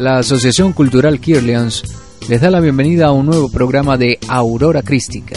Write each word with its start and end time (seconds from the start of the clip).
La 0.00 0.16
Asociación 0.16 0.72
Cultural 0.72 1.20
Kirlians 1.20 1.84
les 2.26 2.40
da 2.40 2.50
la 2.50 2.60
bienvenida 2.60 3.08
a 3.08 3.12
un 3.12 3.26
nuevo 3.26 3.50
programa 3.50 3.98
de 3.98 4.18
Aurora 4.30 4.80
Crística. 4.80 5.36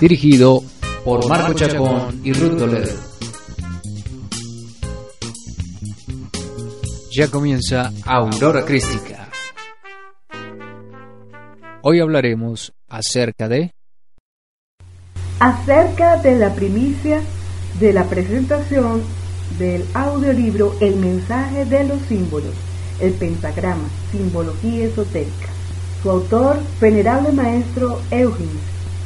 Dirigido 0.00 0.64
por 1.04 1.28
Marco 1.28 1.52
Chacón 1.52 2.20
y 2.24 2.32
Ruth 2.32 2.58
Toledo. 2.58 2.92
Ya 7.12 7.28
comienza 7.30 7.92
Aurora 8.04 8.64
Crística. 8.64 9.28
Hoy 11.82 12.00
hablaremos 12.00 12.72
acerca 12.88 13.48
de... 13.48 13.70
Acerca 15.38 16.16
de 16.16 16.36
la 16.36 16.52
primicia 16.52 17.22
de 17.80 17.92
la 17.92 18.04
presentación 18.04 19.02
del 19.58 19.84
audiolibro 19.94 20.74
El 20.80 20.96
mensaje 20.96 21.64
de 21.64 21.84
los 21.84 22.00
símbolos, 22.02 22.54
el 23.00 23.12
pentagrama, 23.12 23.88
simbología 24.10 24.86
esotérica. 24.86 25.48
Su 26.02 26.10
autor, 26.10 26.58
venerable 26.80 27.32
maestro 27.32 28.00
Eugenes, 28.10 28.50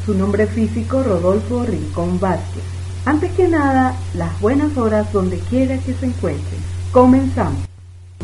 su 0.06 0.14
nombre 0.14 0.46
físico 0.46 1.02
Rodolfo 1.02 1.64
Rincón 1.64 2.18
Vázquez. 2.18 2.62
Antes 3.04 3.32
que 3.32 3.48
nada, 3.48 3.94
las 4.14 4.40
buenas 4.40 4.76
horas 4.76 5.12
donde 5.12 5.38
quiera 5.38 5.76
que 5.78 5.92
se 5.94 6.06
encuentren. 6.06 6.60
Comenzamos. 6.92 7.66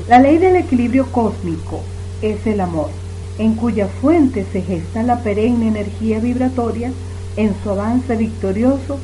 La 0.09 0.19
ley 0.19 0.39
del 0.39 0.57
equilibrio 0.57 1.11
cósmico 1.11 1.83
es 2.23 2.47
el 2.47 2.61
amor, 2.61 2.91
en 3.39 3.55
cuya 3.55 3.87
fuente 3.87 4.47
se 4.53 4.63
gesta 4.63 5.03
la 5.03 5.23
perenne 5.23 5.69
energía 5.69 6.21
vibratoria 6.21 6.93
en 7.37 7.55
su 7.63 7.71
avance 7.71 8.17
victorioso 8.17 8.99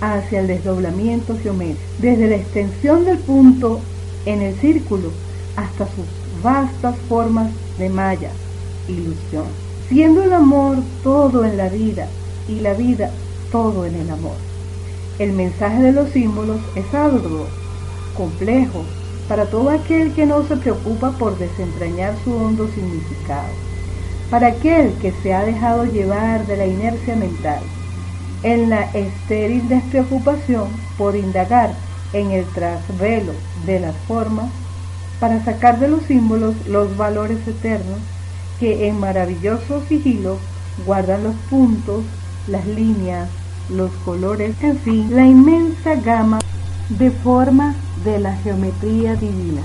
hacia 0.00 0.40
el 0.40 0.46
desdoblamiento 0.46 1.36
geométrico, 1.42 1.80
desde 1.98 2.28
la 2.28 2.36
extensión 2.36 3.04
del 3.04 3.18
punto 3.18 3.80
en 4.26 4.42
el 4.42 4.54
círculo 4.56 5.10
hasta 5.56 5.86
sus 5.86 6.04
vastas 6.42 6.96
formas 7.08 7.50
de 7.78 7.88
malla, 7.88 8.30
ilusión. 8.86 9.46
Siendo 9.88 10.22
el 10.22 10.32
amor 10.32 10.78
todo 11.02 11.44
en 11.44 11.56
la 11.56 11.68
vida 11.68 12.08
y 12.48 12.60
la 12.60 12.74
vida 12.74 13.10
todo 13.50 13.86
en 13.86 13.94
el 13.94 14.10
amor. 14.10 14.36
El 15.18 15.32
mensaje 15.32 15.82
de 15.82 15.92
los 15.92 16.10
símbolos 16.10 16.60
es 16.76 16.94
algo 16.94 17.46
complejo 18.16 18.84
para 19.28 19.46
todo 19.46 19.70
aquel 19.70 20.12
que 20.12 20.26
no 20.26 20.46
se 20.46 20.56
preocupa 20.56 21.10
por 21.12 21.36
desentrañar 21.38 22.14
su 22.24 22.34
hondo 22.34 22.68
significado, 22.68 23.48
para 24.30 24.48
aquel 24.48 24.92
que 25.00 25.12
se 25.22 25.34
ha 25.34 25.42
dejado 25.42 25.84
llevar 25.84 26.46
de 26.46 26.56
la 26.56 26.66
inercia 26.66 27.16
mental 27.16 27.60
en 28.42 28.70
la 28.70 28.82
estéril 28.92 29.68
despreocupación 29.68 30.68
por 30.96 31.16
indagar 31.16 31.74
en 32.12 32.30
el 32.30 32.44
trasvelo 32.46 33.32
de 33.66 33.80
las 33.80 33.96
formas 34.06 34.50
para 35.20 35.44
sacar 35.44 35.80
de 35.80 35.88
los 35.88 36.02
símbolos 36.04 36.54
los 36.66 36.96
valores 36.96 37.38
eternos 37.46 37.98
que 38.60 38.88
en 38.88 38.98
maravilloso 39.00 39.82
sigilo 39.88 40.38
guardan 40.86 41.24
los 41.24 41.34
puntos, 41.50 42.04
las 42.46 42.64
líneas, 42.66 43.28
los 43.68 43.90
colores, 44.04 44.54
en 44.62 44.78
fin, 44.78 45.08
la 45.14 45.26
inmensa 45.26 45.96
gama 45.96 46.38
de 46.88 47.10
formas 47.10 47.76
de 48.04 48.18
la 48.20 48.36
geometría 48.36 49.14
divina. 49.16 49.62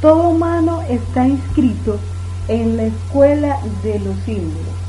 Todo 0.00 0.28
humano 0.28 0.82
está 0.88 1.26
inscrito 1.26 1.98
en 2.48 2.76
la 2.76 2.84
escuela 2.84 3.58
de 3.82 4.00
los 4.00 4.16
símbolos 4.24 4.81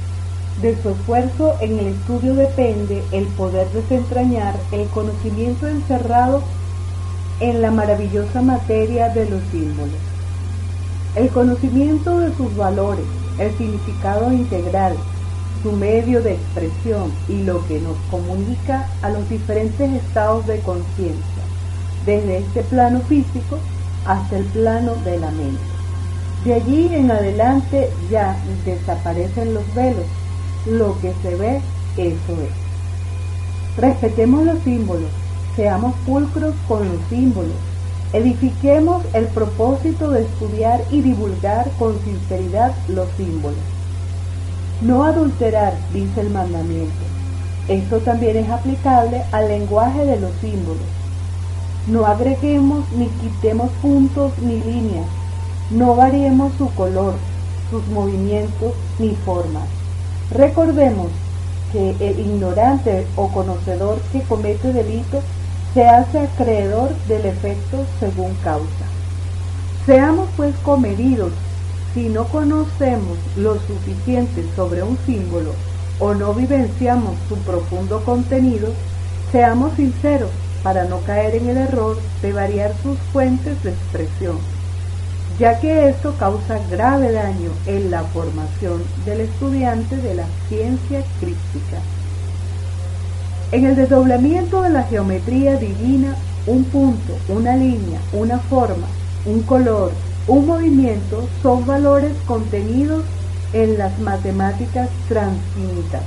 de 0.62 0.82
su 0.82 0.90
esfuerzo 0.90 1.56
en 1.62 1.80
el 1.80 1.88
estudio 1.88 2.36
depende 2.36 3.04
el 3.12 3.26
poder 3.28 3.68
desentrañar 3.72 4.56
el 4.72 4.88
conocimiento 4.90 5.68
encerrado 5.68 6.44
en 7.40 7.62
la 7.62 7.72
maravillosa 7.72 8.42
materia 8.42 9.10
de 9.10 9.30
los 9.30 9.42
símbolos. 9.52 9.96
El 11.16 11.30
conocimiento 11.30 12.20
de 12.20 12.34
sus 12.36 12.56
valores, 12.56 13.06
el 13.40 13.56
significado 13.58 14.32
integral, 14.32 14.96
su 15.62 15.72
medio 15.72 16.22
de 16.22 16.34
expresión 16.34 17.12
y 17.28 17.44
lo 17.44 17.66
que 17.68 17.80
nos 17.80 17.98
comunica 18.12 18.88
a 19.02 19.10
los 19.10 19.28
diferentes 19.30 19.92
estados 19.92 20.46
de 20.46 20.60
conciencia, 20.60 21.44
desde 22.06 22.38
este 22.38 22.64
plano 22.64 23.00
físico 23.02 23.58
hasta 24.06 24.38
el 24.38 24.46
plano 24.46 24.96
de 25.04 25.20
la 25.20 25.32
mente. 25.32 25.62
De 26.46 26.54
allí 26.54 26.90
en 26.94 27.10
adelante 27.10 27.90
ya 28.12 28.38
desaparecen 28.66 29.54
los 29.54 29.64
velos 29.74 30.06
lo 30.66 31.00
que 31.00 31.14
se 31.22 31.36
ve, 31.36 31.62
eso 31.98 32.34
es. 32.42 33.78
Respetemos 33.78 34.46
los 34.46 34.60
símbolos, 34.60 35.10
seamos 35.56 35.94
pulcros 36.06 36.54
con 36.68 36.88
los 36.88 37.02
símbolos, 37.10 37.56
edifiquemos 38.14 39.04
el 39.14 39.26
propósito 39.28 40.12
de 40.12 40.22
estudiar 40.24 40.82
y 40.92 41.02
divulgar 41.02 41.70
con 41.80 42.00
sinceridad 42.04 42.74
los 42.88 43.08
símbolos. 43.18 43.58
No 44.82 45.04
adulterar, 45.04 45.74
dice 45.94 46.22
el 46.22 46.30
mandamiento. 46.30 46.94
Esto 47.68 48.00
también 48.00 48.38
es 48.38 48.50
aplicable 48.50 49.24
al 49.32 49.48
lenguaje 49.48 50.06
de 50.06 50.20
los 50.20 50.32
símbolos. 50.42 50.84
No 51.88 52.06
agreguemos 52.06 52.86
ni 52.92 53.08
quitemos 53.08 53.70
puntos 53.82 54.32
ni 54.40 54.60
líneas. 54.60 55.08
No 55.72 55.96
variemos 55.96 56.54
su 56.58 56.70
color, 56.76 57.16
sus 57.72 57.88
movimientos 57.88 58.74
ni 59.00 59.16
formas. 59.26 59.64
Recordemos 60.36 61.12
que 61.72 61.92
el 62.00 62.20
ignorante 62.20 63.06
o 63.16 63.28
conocedor 63.28 64.00
que 64.12 64.22
comete 64.22 64.74
delito 64.74 65.22
se 65.76 65.86
hace 65.86 66.20
acreedor 66.20 66.90
del 67.08 67.26
efecto 67.26 67.86
según 68.00 68.34
causa. 68.44 68.86
Seamos 69.86 70.28
pues 70.36 70.56
comedidos 70.64 71.34
si 71.94 72.10
no 72.10 72.26
conocemos 72.26 73.18
lo 73.36 73.56
suficiente 73.56 74.44
sobre 74.56 74.82
un 74.82 74.98
símbolo 75.06 75.52
o 76.00 76.16
no 76.16 76.34
vivenciamos 76.34 77.16
su 77.30 77.36
profundo 77.38 78.04
contenido, 78.04 78.70
seamos 79.32 79.74
sinceros 79.76 80.32
para 80.64 80.86
no 80.86 81.00
caer 81.02 81.36
en 81.36 81.50
el 81.50 81.58
error 81.58 81.98
de 82.24 82.34
variar 82.34 82.74
sus 82.82 82.98
fuentes 83.12 83.62
de 83.64 83.70
expresión 83.70 84.38
ya 85.40 85.60
que 85.60 85.90
esto 85.90 86.14
causa 86.20 86.60
grave 86.70 87.12
daño 87.12 87.52
en 87.66 87.90
la 87.90 88.04
formación 88.04 88.84
del 89.06 89.22
estudiante 89.22 89.98
de 89.98 90.16
la 90.16 90.26
ciencia 90.48 91.04
crítica. 91.20 91.82
En 93.52 93.66
el 93.66 93.76
desdoblamiento 93.76 94.62
de 94.62 94.70
la 94.70 94.84
geometría 94.84 95.56
divina, 95.58 96.16
un 96.46 96.64
punto, 96.66 97.14
una 97.30 97.56
línea, 97.56 98.00
una 98.12 98.38
forma, 98.38 98.88
un 99.26 99.42
color, 99.44 99.92
un 100.28 100.46
movimiento 100.46 101.28
son 101.42 101.66
valores 101.66 102.14
contenidos 102.28 103.04
en 103.54 103.78
las 103.78 103.98
matemáticas 104.00 104.90
transfinitas, 105.08 106.04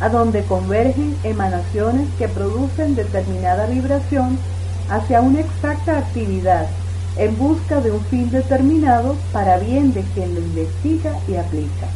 a 0.00 0.08
donde 0.08 0.42
convergen 0.44 1.16
emanaciones 1.24 2.08
que 2.18 2.28
producen 2.28 2.94
determinada 2.94 3.66
vibración 3.66 4.38
hacia 4.88 5.20
una 5.20 5.40
exacta 5.40 5.98
actividad 5.98 6.66
en 7.18 7.36
busca 7.38 7.80
de 7.80 7.90
un 7.90 8.00
fin 8.06 8.30
determinado 8.30 9.16
para 9.32 9.58
bien 9.58 9.92
de 9.92 10.02
quien 10.14 10.34
lo 10.34 10.40
investiga 10.40 11.18
y 11.28 11.36
aplica. 11.36 11.88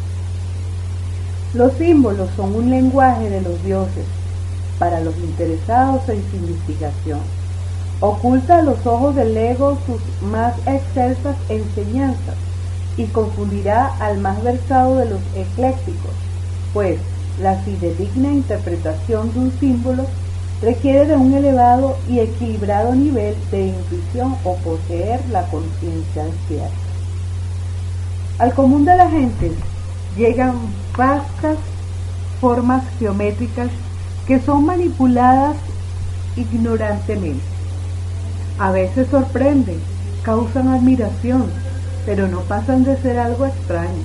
Los 1.53 1.73
símbolos 1.75 2.31
son 2.37 2.55
un 2.55 2.71
lenguaje 2.71 3.29
de 3.29 3.41
los 3.41 3.63
dioses 3.65 4.05
para 4.79 5.01
los 5.01 5.17
interesados 5.19 6.09
en 6.09 6.23
su 6.31 6.37
investigación. 6.37 7.21
Oculta 8.01 8.59
a 8.59 8.63
los 8.63 8.87
ojos 8.87 9.15
del 9.15 9.37
ego 9.37 9.77
sus 9.85 10.01
más 10.31 10.55
excelsas 10.67 11.37
enseñanzas 11.49 12.37
y 12.97 13.05
confundirá 13.07 13.95
al 13.99 14.19
más 14.19 14.43
versado 14.43 14.97
de 14.97 15.07
los 15.07 15.21
eclécticos, 15.35 16.13
pues 16.73 16.99
la 17.43 17.57
fidedigna 17.57 18.33
interpretación 18.33 19.33
de 19.33 19.41
un 19.41 19.53
símbolo 19.59 20.07
requiere 20.63 21.07
de 21.07 21.17
un 21.17 21.33
elevado 21.33 21.97
y 22.09 22.21
equilibrado 22.21 22.95
nivel 22.95 23.35
de 23.51 23.69
intuición 23.69 24.37
o 24.45 24.57
poseer 24.57 25.21
la 25.31 25.43
conciencia 25.47 26.25
despierta. 26.25 26.75
Al 28.39 28.55
común 28.55 28.85
de 28.85 28.97
la 28.97 29.09
gente 29.09 29.53
llegan 30.17 30.55
vastas 30.97 31.57
formas 32.41 32.85
geométricas 32.99 33.69
que 34.27 34.41
son 34.41 34.65
manipuladas 34.67 35.57
ignorantemente. 36.37 37.43
A 38.59 38.71
veces 38.71 39.09
sorprenden, 39.11 39.81
causan 40.23 40.69
admiración, 40.69 41.47
pero 42.05 42.29
no 42.29 42.41
pasan 42.41 42.85
de 42.85 42.97
ser 42.99 43.19
algo 43.19 43.47
extraño, 43.47 44.05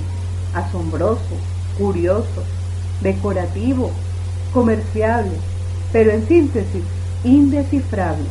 asombroso, 0.54 1.20
curioso, 1.78 2.42
decorativo, 3.02 3.90
comerciable, 4.52 5.32
pero 5.92 6.10
en 6.10 6.26
síntesis 6.26 6.82
indescifrable 7.24 8.26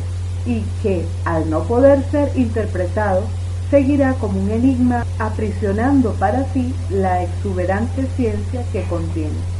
y 0.46 0.62
que, 0.82 1.04
al 1.24 1.50
no 1.50 1.64
poder 1.64 2.04
ser 2.10 2.30
interpretado, 2.36 3.24
seguirá 3.70 4.14
como 4.14 4.40
un 4.40 4.50
enigma 4.50 5.04
aprisionando 5.18 6.12
para 6.14 6.44
sí 6.52 6.72
la 6.90 7.22
exuberante 7.22 8.06
ciencia 8.16 8.62
que 8.72 8.82
contiene. 8.84 9.56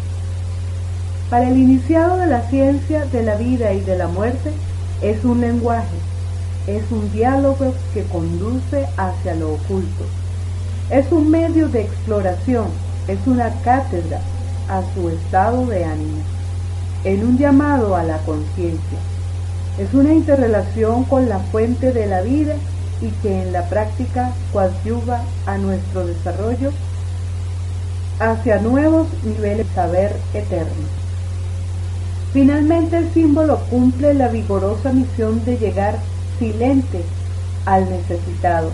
Para 1.28 1.48
el 1.48 1.56
iniciado 1.56 2.18
de 2.18 2.26
la 2.26 2.42
ciencia 2.42 3.04
de 3.06 3.22
la 3.24 3.34
vida 3.34 3.72
y 3.72 3.80
de 3.80 3.98
la 3.98 4.06
muerte 4.06 4.52
es 5.02 5.24
un 5.24 5.40
lenguaje, 5.40 5.96
es 6.68 6.84
un 6.90 7.10
diálogo 7.10 7.74
que 7.92 8.04
conduce 8.04 8.86
hacia 8.96 9.34
lo 9.34 9.54
oculto, 9.54 10.04
es 10.90 11.10
un 11.10 11.28
medio 11.28 11.68
de 11.68 11.82
exploración, 11.82 12.66
es 13.08 13.18
una 13.26 13.50
cátedra 13.62 14.20
a 14.68 14.82
su 14.94 15.08
estado 15.08 15.66
de 15.66 15.84
ánimo, 15.84 16.22
en 17.06 17.24
un 17.24 17.38
llamado 17.38 17.94
a 17.94 18.02
la 18.02 18.18
conciencia. 18.18 18.98
Es 19.78 19.94
una 19.94 20.12
interrelación 20.12 21.04
con 21.04 21.28
la 21.28 21.38
fuente 21.38 21.92
de 21.92 22.06
la 22.06 22.20
vida 22.20 22.56
y 23.00 23.10
que 23.22 23.42
en 23.42 23.52
la 23.52 23.68
práctica 23.68 24.32
coadyuva 24.52 25.22
a 25.46 25.56
nuestro 25.56 26.04
desarrollo 26.04 26.72
hacia 28.18 28.58
nuevos 28.58 29.06
niveles 29.22 29.68
de 29.68 29.74
saber 29.74 30.16
eterno. 30.34 30.72
Finalmente 32.32 32.96
el 32.96 33.12
símbolo 33.14 33.58
cumple 33.70 34.12
la 34.12 34.26
vigorosa 34.26 34.92
misión 34.92 35.44
de 35.44 35.58
llegar 35.58 35.98
silente 36.40 37.04
al 37.66 37.88
necesitado, 37.88 38.72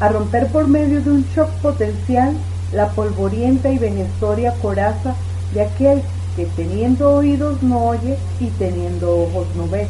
a 0.00 0.08
romper 0.08 0.48
por 0.48 0.66
medio 0.66 1.02
de 1.02 1.10
un 1.10 1.24
shock 1.36 1.50
potencial 1.62 2.34
la 2.72 2.88
polvorienta 2.88 3.70
y 3.70 3.78
vejestoria 3.78 4.54
coraza 4.60 5.14
de 5.54 5.62
aquel 5.62 6.02
que 6.36 6.46
teniendo 6.56 7.14
oídos 7.14 7.62
no 7.62 7.84
oye 7.86 8.16
y 8.40 8.46
teniendo 8.58 9.22
ojos 9.22 9.46
no 9.56 9.68
ve. 9.68 9.88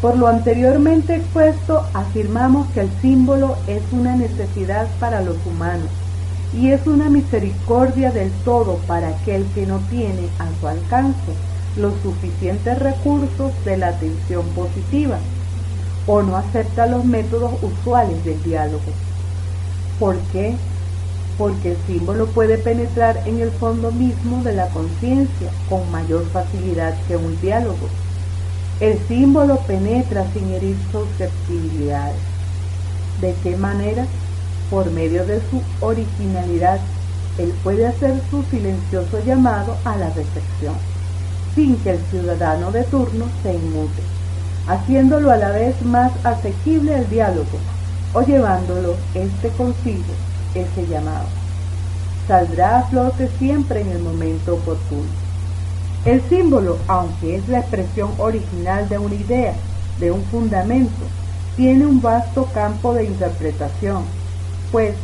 Por 0.00 0.16
lo 0.16 0.28
anteriormente 0.28 1.16
expuesto, 1.16 1.84
afirmamos 1.92 2.68
que 2.70 2.80
el 2.80 2.90
símbolo 3.02 3.56
es 3.66 3.82
una 3.92 4.16
necesidad 4.16 4.86
para 4.98 5.20
los 5.20 5.36
humanos 5.46 5.88
y 6.52 6.70
es 6.70 6.86
una 6.86 7.08
misericordia 7.08 8.10
del 8.10 8.30
todo 8.44 8.78
para 8.86 9.08
aquel 9.08 9.46
que 9.54 9.66
no 9.66 9.78
tiene 9.90 10.28
a 10.38 10.46
su 10.58 10.66
alcance 10.66 11.32
los 11.76 11.92
suficientes 12.02 12.78
recursos 12.78 13.52
de 13.64 13.76
la 13.76 13.88
atención 13.88 14.44
positiva 14.48 15.18
o 16.06 16.22
no 16.22 16.36
acepta 16.36 16.86
los 16.86 17.04
métodos 17.04 17.52
usuales 17.62 18.24
del 18.24 18.42
diálogo. 18.42 18.80
¿Por 19.98 20.18
qué? 20.32 20.56
Porque 21.40 21.72
el 21.72 21.76
símbolo 21.86 22.26
puede 22.26 22.58
penetrar 22.58 23.26
en 23.26 23.40
el 23.40 23.50
fondo 23.52 23.90
mismo 23.90 24.44
de 24.44 24.52
la 24.52 24.68
conciencia 24.68 25.50
con 25.70 25.90
mayor 25.90 26.22
facilidad 26.26 26.94
que 27.08 27.16
un 27.16 27.40
diálogo 27.40 27.88
el 28.80 28.98
símbolo 29.08 29.56
penetra 29.66 30.24
sin 30.32 30.54
herir 30.54 30.76
susceptibilidades. 30.92 32.16
¿De 33.20 33.34
qué 33.42 33.54
manera? 33.56 34.06
Por 34.70 34.90
medio 34.90 35.24
de 35.26 35.38
su 35.50 35.60
originalidad, 35.84 36.78
él 37.38 37.52
puede 37.62 37.86
hacer 37.86 38.14
su 38.30 38.42
silencioso 38.50 39.22
llamado 39.26 39.76
a 39.84 39.96
la 39.96 40.06
recepción, 40.08 40.74
sin 41.54 41.76
que 41.76 41.90
el 41.90 41.98
ciudadano 42.10 42.70
de 42.72 42.84
turno 42.84 43.26
se 43.42 43.54
inmute, 43.54 44.02
haciéndolo 44.66 45.30
a 45.30 45.36
la 45.36 45.50
vez 45.50 45.74
más 45.82 46.12
asequible 46.24 46.96
el 46.96 47.10
diálogo 47.10 47.58
o 48.14 48.22
llevándolo 48.22 48.94
este 49.14 49.48
consigo, 49.50 50.14
ese 50.54 50.86
llamado. 50.86 51.26
Saldrá 52.26 52.78
a 52.78 52.82
flote 52.84 53.28
siempre 53.38 53.80
en 53.80 53.88
el 53.90 53.98
momento 54.00 54.54
oportuno. 54.54 55.08
El 56.04 56.22
símbolo, 56.28 56.78
aunque 56.88 57.36
es 57.36 57.48
la 57.48 57.60
expresión 57.60 58.10
original 58.18 58.88
de 58.88 58.98
una 58.98 59.14
idea, 59.14 59.54
de 59.98 60.10
un 60.10 60.22
fundamento, 60.24 61.04
tiene 61.56 61.86
un 61.86 62.00
vasto 62.00 62.48
campo 62.54 62.94
de 62.94 63.04
interpretación, 63.04 64.04
pues 64.72 64.94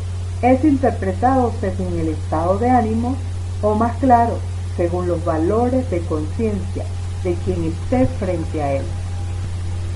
es 0.42 0.64
interpretado 0.64 1.52
según 1.60 1.98
el 1.98 2.08
estado 2.08 2.58
de 2.58 2.70
ánimo 2.70 3.16
o 3.62 3.74
más 3.74 3.96
claro, 3.96 4.38
según 4.76 5.08
los 5.08 5.24
valores 5.24 5.90
de 5.90 6.00
conciencia 6.00 6.84
de 7.24 7.34
quien 7.44 7.64
esté 7.64 8.06
frente 8.18 8.62
a 8.62 8.74
él. 8.74 8.84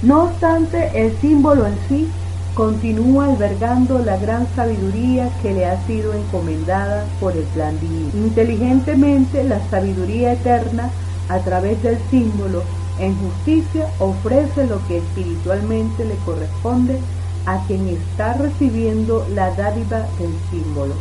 No 0.02 0.25
obstante, 0.25 0.91
el 0.94 1.17
símbolo 1.20 1.67
en 1.67 1.79
sí 1.88 2.08
continúa 2.55 3.26
albergando 3.26 3.99
la 4.00 4.17
gran 4.17 4.47
sabiduría 4.55 5.31
que 5.41 5.52
le 5.52 5.67
ha 5.67 5.81
sido 5.87 6.12
encomendada 6.12 7.05
por 7.20 7.37
el 7.37 7.44
plan 7.44 7.79
divino. 7.81 8.11
Inteligentemente, 8.14 9.44
la 9.44 9.61
sabiduría 9.70 10.32
eterna, 10.32 10.91
a 11.29 11.38
través 11.41 11.82
del 11.82 11.99
símbolo, 12.11 12.62
en 12.99 13.17
justicia, 13.17 13.87
ofrece 13.99 14.67
lo 14.67 14.87
que 14.87 14.99
espiritualmente 14.99 16.05
le 16.05 16.17
corresponde 16.26 16.99
a 17.47 17.64
quien 17.67 17.88
está 17.88 18.35
recibiendo 18.35 19.26
la 19.35 19.50
dádiva 19.55 20.00
del 20.19 20.35
símbolo. 20.50 20.94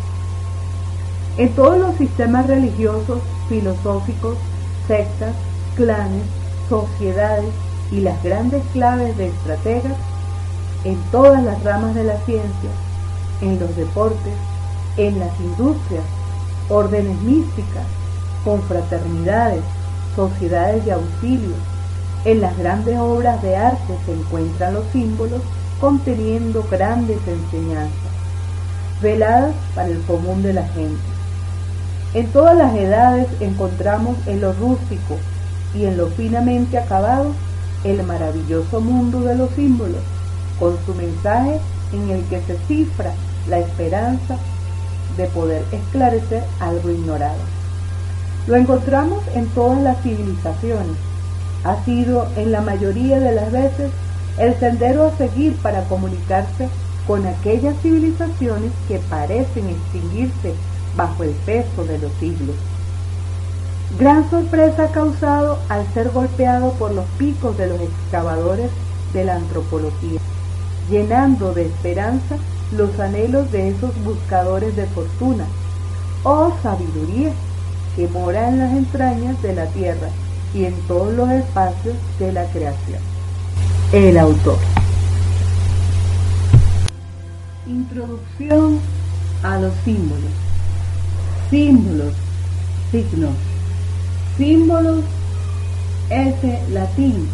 En 1.38 1.50
todos 1.56 1.78
los 1.78 1.96
sistemas 1.96 2.48
religiosos, 2.48 3.20
filosóficos, 3.50 4.38
sectas, 4.88 5.34
clanes, 5.76 6.24
sociedades 6.70 7.52
y 7.92 8.02
las 8.02 8.22
grandes 8.24 8.62
claves 8.74 9.18
de 9.18 9.28
estrategas, 9.28 9.96
en 10.84 10.98
todas 11.12 11.44
las 11.44 11.62
ramas 11.64 11.94
de 11.94 12.04
la 12.06 12.18
ciencia, 12.20 12.70
en 13.42 13.60
los 13.60 13.76
deportes, 13.76 14.34
en 14.98 15.20
las 15.20 15.38
industrias, 15.40 16.04
órdenes 16.70 17.20
místicas, 17.22 17.86
confraternidades, 18.46 19.62
sociedades 20.16 20.86
de 20.86 20.94
auxilio, 20.94 21.56
en 22.26 22.42
las 22.42 22.58
grandes 22.58 22.98
obras 22.98 23.42
de 23.42 23.56
arte 23.56 23.98
se 24.06 24.14
encuentran 24.14 24.74
los 24.74 24.86
símbolos 24.92 25.42
conteniendo 25.80 26.66
grandes 26.70 27.20
enseñanzas, 27.28 28.12
veladas 29.02 29.54
para 29.76 29.88
el 29.88 30.02
común 30.02 30.44
de 30.44 30.54
la 30.54 30.68
gente. 30.70 31.00
En 32.14 32.28
todas 32.28 32.58
las 32.58 32.74
edades 32.76 33.28
encontramos 33.40 34.18
en 34.26 34.42
lo 34.42 34.54
rústico 34.54 35.18
y 35.76 35.86
en 35.86 35.98
lo 35.98 36.08
finamente 36.08 36.78
acabado 36.78 37.32
el 37.84 38.04
maravilloso 38.04 38.82
mundo 38.82 39.22
de 39.22 39.36
los 39.36 39.50
símbolos 39.52 40.02
con 40.60 40.78
su 40.86 40.94
mensaje 40.94 41.60
en 41.94 42.10
el 42.10 42.24
que 42.26 42.42
se 42.42 42.58
cifra 42.68 43.14
la 43.48 43.60
esperanza 43.60 44.38
de 45.18 45.26
poder 45.28 45.64
esclarecer 45.72 46.44
algo 46.60 46.90
ignorado. 46.90 47.40
Lo 48.48 48.56
encontramos 48.56 49.24
en 49.36 49.48
todas 49.50 49.82
las 49.82 50.02
civilizaciones. 50.02 50.96
Ha 51.64 51.84
sido 51.84 52.28
en 52.36 52.52
la 52.52 52.62
mayoría 52.62 53.20
de 53.20 53.34
las 53.34 53.52
veces 53.52 53.92
el 54.38 54.58
sendero 54.60 55.06
a 55.06 55.18
seguir 55.18 55.56
para 55.58 55.84
comunicarse 55.86 56.70
con 57.06 57.26
aquellas 57.26 57.76
civilizaciones 57.82 58.72
que 58.88 59.00
parecen 59.10 59.68
extinguirse 59.70 60.54
bajo 60.96 61.24
el 61.24 61.32
peso 61.32 61.84
de 61.86 61.98
los 61.98 62.12
siglos. 62.20 62.56
Gran 64.00 64.30
sorpresa 64.30 64.84
ha 64.84 64.92
causado 64.92 65.58
al 65.68 65.86
ser 65.94 66.10
golpeado 66.10 66.72
por 66.74 66.94
los 66.94 67.06
picos 67.18 67.58
de 67.58 67.68
los 67.68 67.82
excavadores 67.82 68.70
de 69.14 69.26
la 69.26 69.36
antropología 69.36 70.20
llenando 70.90 71.54
de 71.54 71.66
esperanza 71.66 72.38
los 72.76 73.00
anhelos 73.00 73.52
de 73.52 73.70
esos 73.70 73.92
buscadores 74.04 74.76
de 74.76 74.86
fortuna, 74.88 75.46
oh 76.24 76.52
sabiduría, 76.62 77.32
que 77.96 78.08
mora 78.08 78.50
en 78.50 78.60
las 78.60 78.72
entrañas 78.72 79.42
de 79.42 79.56
la 79.56 79.66
tierra 79.68 80.10
y 80.54 80.66
en 80.66 80.74
todos 80.88 81.14
los 81.14 81.30
espacios 81.30 81.96
de 82.20 82.32
la 82.32 82.46
creación. 82.46 83.00
El 83.92 84.18
autor. 84.18 84.58
Introducción 87.68 88.80
a 89.44 89.58
los 89.58 89.74
símbolos. 89.86 90.32
Símbolos, 91.50 92.14
signos. 92.92 93.36
Símbolos, 94.38 95.04
S 96.10 96.60
latín, 96.72 97.28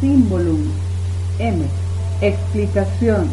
symbolum, 0.00 0.64
M 1.38 1.87
Explicación 2.20 3.28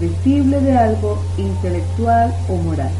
visible 0.00 0.60
de 0.60 0.76
algo 0.76 1.22
intelectual 1.38 2.34
o 2.48 2.56
moral. 2.56 2.90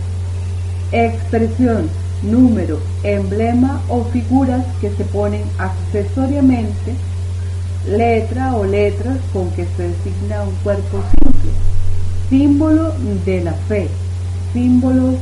Expresión, 0.93 1.88
número, 2.23 2.79
emblema 3.03 3.81
o 3.88 4.05
figuras 4.05 4.64
que 4.81 4.91
se 4.91 5.05
ponen 5.05 5.43
accesoriamente, 5.59 6.95
letra 7.88 8.55
o 8.55 8.64
letras 8.64 9.19
con 9.33 9.50
que 9.50 9.67
se 9.76 9.88
designa 9.88 10.45
un 10.45 10.55
cuerpo 10.62 11.03
simple, 11.21 11.50
símbolo 12.31 12.93
de 13.25 13.43
la 13.43 13.53
fe, 13.69 13.88
símbolo 14.53 15.14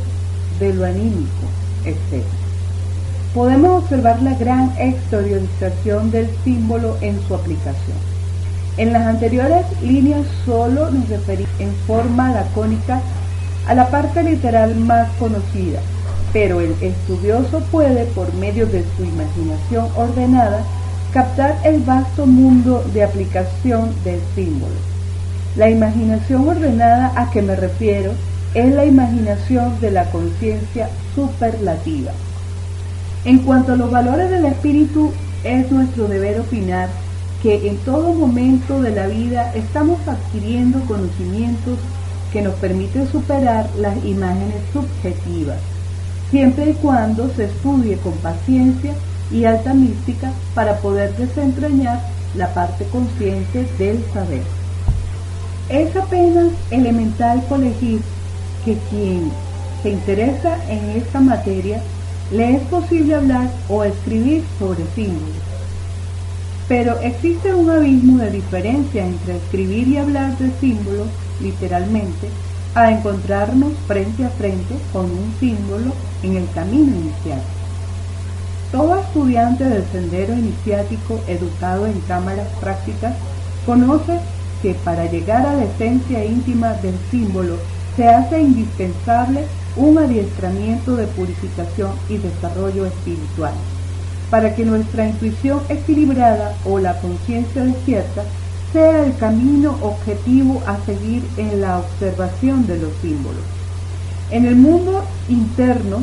de 0.60 0.74
lo 0.74 0.84
anímico, 0.84 1.44
etc. 1.84 2.22
podemos 3.34 3.82
observar 3.82 4.22
la 4.22 4.34
gran 4.34 4.72
exteriorización 4.78 6.10
del 6.10 6.28
símbolo 6.44 6.98
en 7.00 7.18
su 7.26 7.34
aplicación. 7.34 8.11
En 8.78 8.92
las 8.92 9.06
anteriores 9.06 9.66
líneas 9.82 10.26
solo 10.46 10.90
nos 10.90 11.08
referimos 11.08 11.50
en 11.58 11.74
forma 11.86 12.32
lacónica 12.32 13.00
a 13.68 13.74
la 13.74 13.88
parte 13.88 14.22
literal 14.22 14.74
más 14.76 15.10
conocida, 15.18 15.80
pero 16.32 16.60
el 16.60 16.74
estudioso 16.80 17.60
puede, 17.70 18.06
por 18.06 18.32
medio 18.34 18.66
de 18.66 18.82
su 18.96 19.04
imaginación 19.04 19.88
ordenada, 19.94 20.64
captar 21.12 21.58
el 21.64 21.80
vasto 21.82 22.24
mundo 22.24 22.82
de 22.94 23.04
aplicación 23.04 23.92
del 24.04 24.20
símbolo. 24.34 24.74
La 25.54 25.68
imaginación 25.68 26.48
ordenada 26.48 27.12
a 27.14 27.30
que 27.30 27.42
me 27.42 27.54
refiero 27.54 28.12
es 28.54 28.74
la 28.74 28.86
imaginación 28.86 29.78
de 29.80 29.90
la 29.90 30.06
conciencia 30.06 30.88
superlativa. 31.14 32.12
En 33.26 33.40
cuanto 33.40 33.74
a 33.74 33.76
los 33.76 33.90
valores 33.90 34.30
del 34.30 34.46
espíritu, 34.46 35.12
es 35.44 35.70
nuestro 35.70 36.08
deber 36.08 36.40
opinar 36.40 36.88
que 37.42 37.68
en 37.68 37.76
todo 37.78 38.14
momento 38.14 38.80
de 38.80 38.92
la 38.92 39.08
vida 39.08 39.52
estamos 39.54 39.98
adquiriendo 40.06 40.80
conocimientos 40.86 41.76
que 42.32 42.40
nos 42.40 42.54
permiten 42.54 43.10
superar 43.10 43.68
las 43.78 43.96
imágenes 44.04 44.62
subjetivas, 44.72 45.58
siempre 46.30 46.70
y 46.70 46.74
cuando 46.74 47.28
se 47.34 47.46
estudie 47.46 47.96
con 47.96 48.12
paciencia 48.14 48.94
y 49.32 49.44
alta 49.44 49.74
mística 49.74 50.30
para 50.54 50.78
poder 50.78 51.16
desentrañar 51.16 52.00
la 52.36 52.54
parte 52.54 52.86
consciente 52.86 53.66
del 53.76 54.04
saber. 54.12 54.42
Es 55.68 55.94
apenas 55.96 56.52
elemental 56.70 57.44
colegir 57.48 58.00
que 58.64 58.76
quien 58.88 59.30
se 59.82 59.90
interesa 59.90 60.58
en 60.68 60.90
esta 60.90 61.20
materia 61.20 61.82
le 62.30 62.56
es 62.56 62.62
posible 62.62 63.16
hablar 63.16 63.50
o 63.68 63.82
escribir 63.82 64.44
sobre 64.58 64.84
símbolos. 64.94 65.51
Pero 66.68 66.98
existe 67.00 67.54
un 67.54 67.70
abismo 67.70 68.18
de 68.18 68.30
diferencia 68.30 69.06
entre 69.06 69.36
escribir 69.36 69.88
y 69.88 69.98
hablar 69.98 70.38
de 70.38 70.50
símbolos, 70.60 71.08
literalmente, 71.40 72.28
a 72.74 72.90
encontrarnos 72.90 73.72
frente 73.86 74.24
a 74.24 74.30
frente 74.30 74.74
con 74.92 75.04
un 75.04 75.34
símbolo 75.38 75.92
en 76.22 76.36
el 76.36 76.48
camino 76.54 76.94
inicial. 76.96 77.42
Todo 78.70 78.98
estudiante 78.98 79.64
del 79.64 79.84
sendero 79.92 80.32
iniciático 80.34 81.20
educado 81.28 81.86
en 81.86 82.00
cámaras 82.08 82.48
prácticas 82.60 83.14
conoce 83.66 84.18
que 84.62 84.74
para 84.74 85.04
llegar 85.06 85.46
a 85.46 85.54
la 85.54 85.64
esencia 85.64 86.24
íntima 86.24 86.72
del 86.74 86.94
símbolo 87.10 87.56
se 87.96 88.08
hace 88.08 88.40
indispensable 88.40 89.44
un 89.76 89.98
adiestramiento 89.98 90.96
de 90.96 91.06
purificación 91.08 91.90
y 92.08 92.16
desarrollo 92.16 92.86
espiritual, 92.86 93.52
para 94.32 94.54
que 94.54 94.64
nuestra 94.64 95.06
intuición 95.06 95.60
equilibrada 95.68 96.54
o 96.64 96.78
la 96.78 96.98
conciencia 97.02 97.64
despierta 97.64 98.24
sea 98.72 99.04
el 99.04 99.14
camino 99.16 99.76
objetivo 99.82 100.62
a 100.66 100.78
seguir 100.86 101.22
en 101.36 101.60
la 101.60 101.80
observación 101.80 102.66
de 102.66 102.78
los 102.78 102.92
símbolos. 103.02 103.42
En 104.30 104.46
el 104.46 104.56
mundo 104.56 105.04
interno 105.28 105.98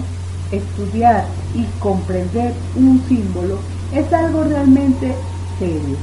estudiar 0.51 1.25
y 1.55 1.65
comprender 1.79 2.53
un 2.75 3.03
símbolo 3.07 3.57
es 3.95 4.13
algo 4.13 4.43
realmente 4.43 5.15
serio. 5.57 5.98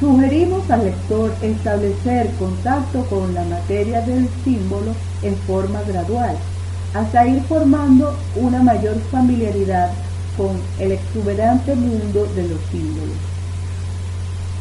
Sugerimos 0.00 0.70
al 0.70 0.84
lector 0.84 1.32
establecer 1.40 2.28
contacto 2.38 3.02
con 3.06 3.32
la 3.32 3.44
materia 3.44 4.02
del 4.02 4.28
símbolo 4.44 4.92
en 5.22 5.34
forma 5.46 5.80
gradual, 5.88 6.36
hasta 6.92 7.26
ir 7.26 7.42
formando 7.44 8.14
una 8.36 8.62
mayor 8.62 8.98
familiaridad 9.10 9.90
con 10.36 10.60
el 10.78 10.92
exuberante 10.92 11.74
mundo 11.74 12.26
de 12.34 12.48
los 12.48 12.60
símbolos. 12.70 13.16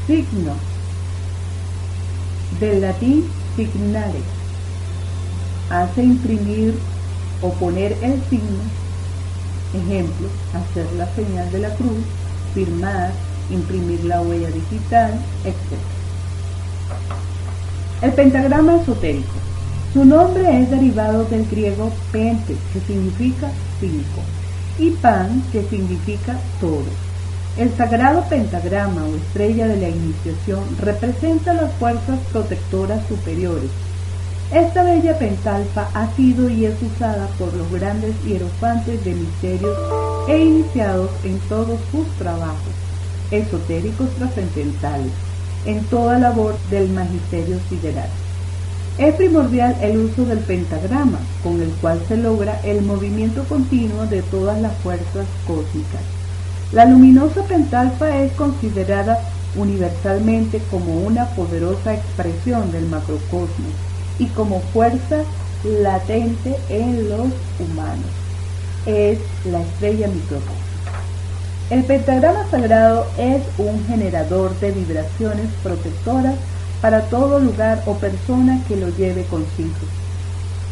Signo, 0.08 0.54
del 2.60 2.82
latín 2.82 3.26
signare, 3.56 4.20
hace 5.70 6.04
imprimir 6.04 6.78
o 7.42 7.50
poner 7.54 7.94
el 8.02 8.22
signo, 8.30 8.64
ejemplo, 9.74 10.28
hacer 10.54 10.86
la 10.98 11.08
señal 11.16 11.52
de 11.52 11.60
la 11.60 11.76
cruz, 11.76 12.04
firmar, 12.54 13.12
imprimir 13.50 14.04
la 14.06 14.22
huella 14.22 14.50
digital, 14.50 15.14
etc. 15.44 15.80
El 18.02 18.14
pentagrama 18.14 18.76
esotérico. 18.82 19.34
Su 19.94 20.06
nombre 20.06 20.62
es 20.62 20.70
derivado 20.72 21.26
del 21.26 21.48
griego 21.48 21.92
pente, 22.12 22.56
que 22.74 22.80
significa 22.82 23.50
cinco, 23.80 24.22
y 24.80 24.92
pan, 24.92 25.44
que 25.52 25.64
significa 25.64 26.38
todo. 26.60 26.86
El 27.58 27.76
sagrado 27.78 28.24
pentagrama 28.30 29.06
o 29.06 29.16
estrella 29.16 29.68
de 29.68 29.78
la 29.78 29.90
iniciación 29.90 30.64
representa 30.80 31.54
las 31.54 31.72
fuerzas 31.74 32.20
protectoras 32.32 33.02
superiores, 33.08 33.70
esta 34.54 34.84
bella 34.84 35.18
pentalfa 35.18 35.90
ha 35.96 36.16
sido 36.16 36.48
y 36.48 36.66
es 36.66 36.76
usada 36.80 37.28
por 37.40 37.52
los 37.56 37.72
grandes 37.72 38.14
hierofantes 38.24 39.04
de 39.04 39.16
misterios 39.16 39.76
e 40.28 40.38
iniciados 40.38 41.10
en 41.24 41.40
todos 41.50 41.80
sus 41.92 42.08
trabajos 42.20 42.74
esotéricos 43.32 44.08
trascendentales, 44.12 45.12
en 45.66 45.84
toda 45.86 46.20
labor 46.20 46.56
del 46.70 46.88
magisterio 46.90 47.58
sideral. 47.68 48.10
Es 48.98 49.16
primordial 49.16 49.76
el 49.82 49.98
uso 49.98 50.24
del 50.24 50.38
pentagrama, 50.40 51.18
con 51.42 51.60
el 51.60 51.70
cual 51.82 52.00
se 52.08 52.16
logra 52.16 52.60
el 52.64 52.84
movimiento 52.84 53.44
continuo 53.46 54.06
de 54.06 54.22
todas 54.22 54.62
las 54.62 54.74
fuerzas 54.78 55.26
cósmicas. 55.48 56.02
La 56.72 56.86
luminosa 56.86 57.42
pentalfa 57.44 58.20
es 58.20 58.32
considerada 58.34 59.20
universalmente 59.56 60.62
como 60.70 61.00
una 61.02 61.26
poderosa 61.30 61.94
expresión 61.94 62.72
del 62.72 62.86
macrocosmos 62.88 63.74
y 64.20 64.28
como 64.28 64.60
fuerza 64.60 65.24
latente 65.64 66.56
en 66.70 67.10
los 67.10 67.30
humanos. 67.60 68.12
Es 68.86 69.18
la 69.46 69.62
estrella 69.62 70.08
microcosmos. 70.08 70.58
El 71.72 71.84
pentagrama 71.86 72.46
sagrado 72.52 73.08
es 73.18 73.42
un 73.58 73.84
generador 73.88 74.60
de 74.60 74.72
vibraciones 74.72 75.48
protectoras 75.64 76.36
para 76.84 77.00
todo 77.04 77.40
lugar 77.40 77.82
o 77.86 77.94
persona 77.94 78.60
que 78.68 78.76
lo 78.76 78.90
lleve 78.90 79.24
consigo. 79.28 79.88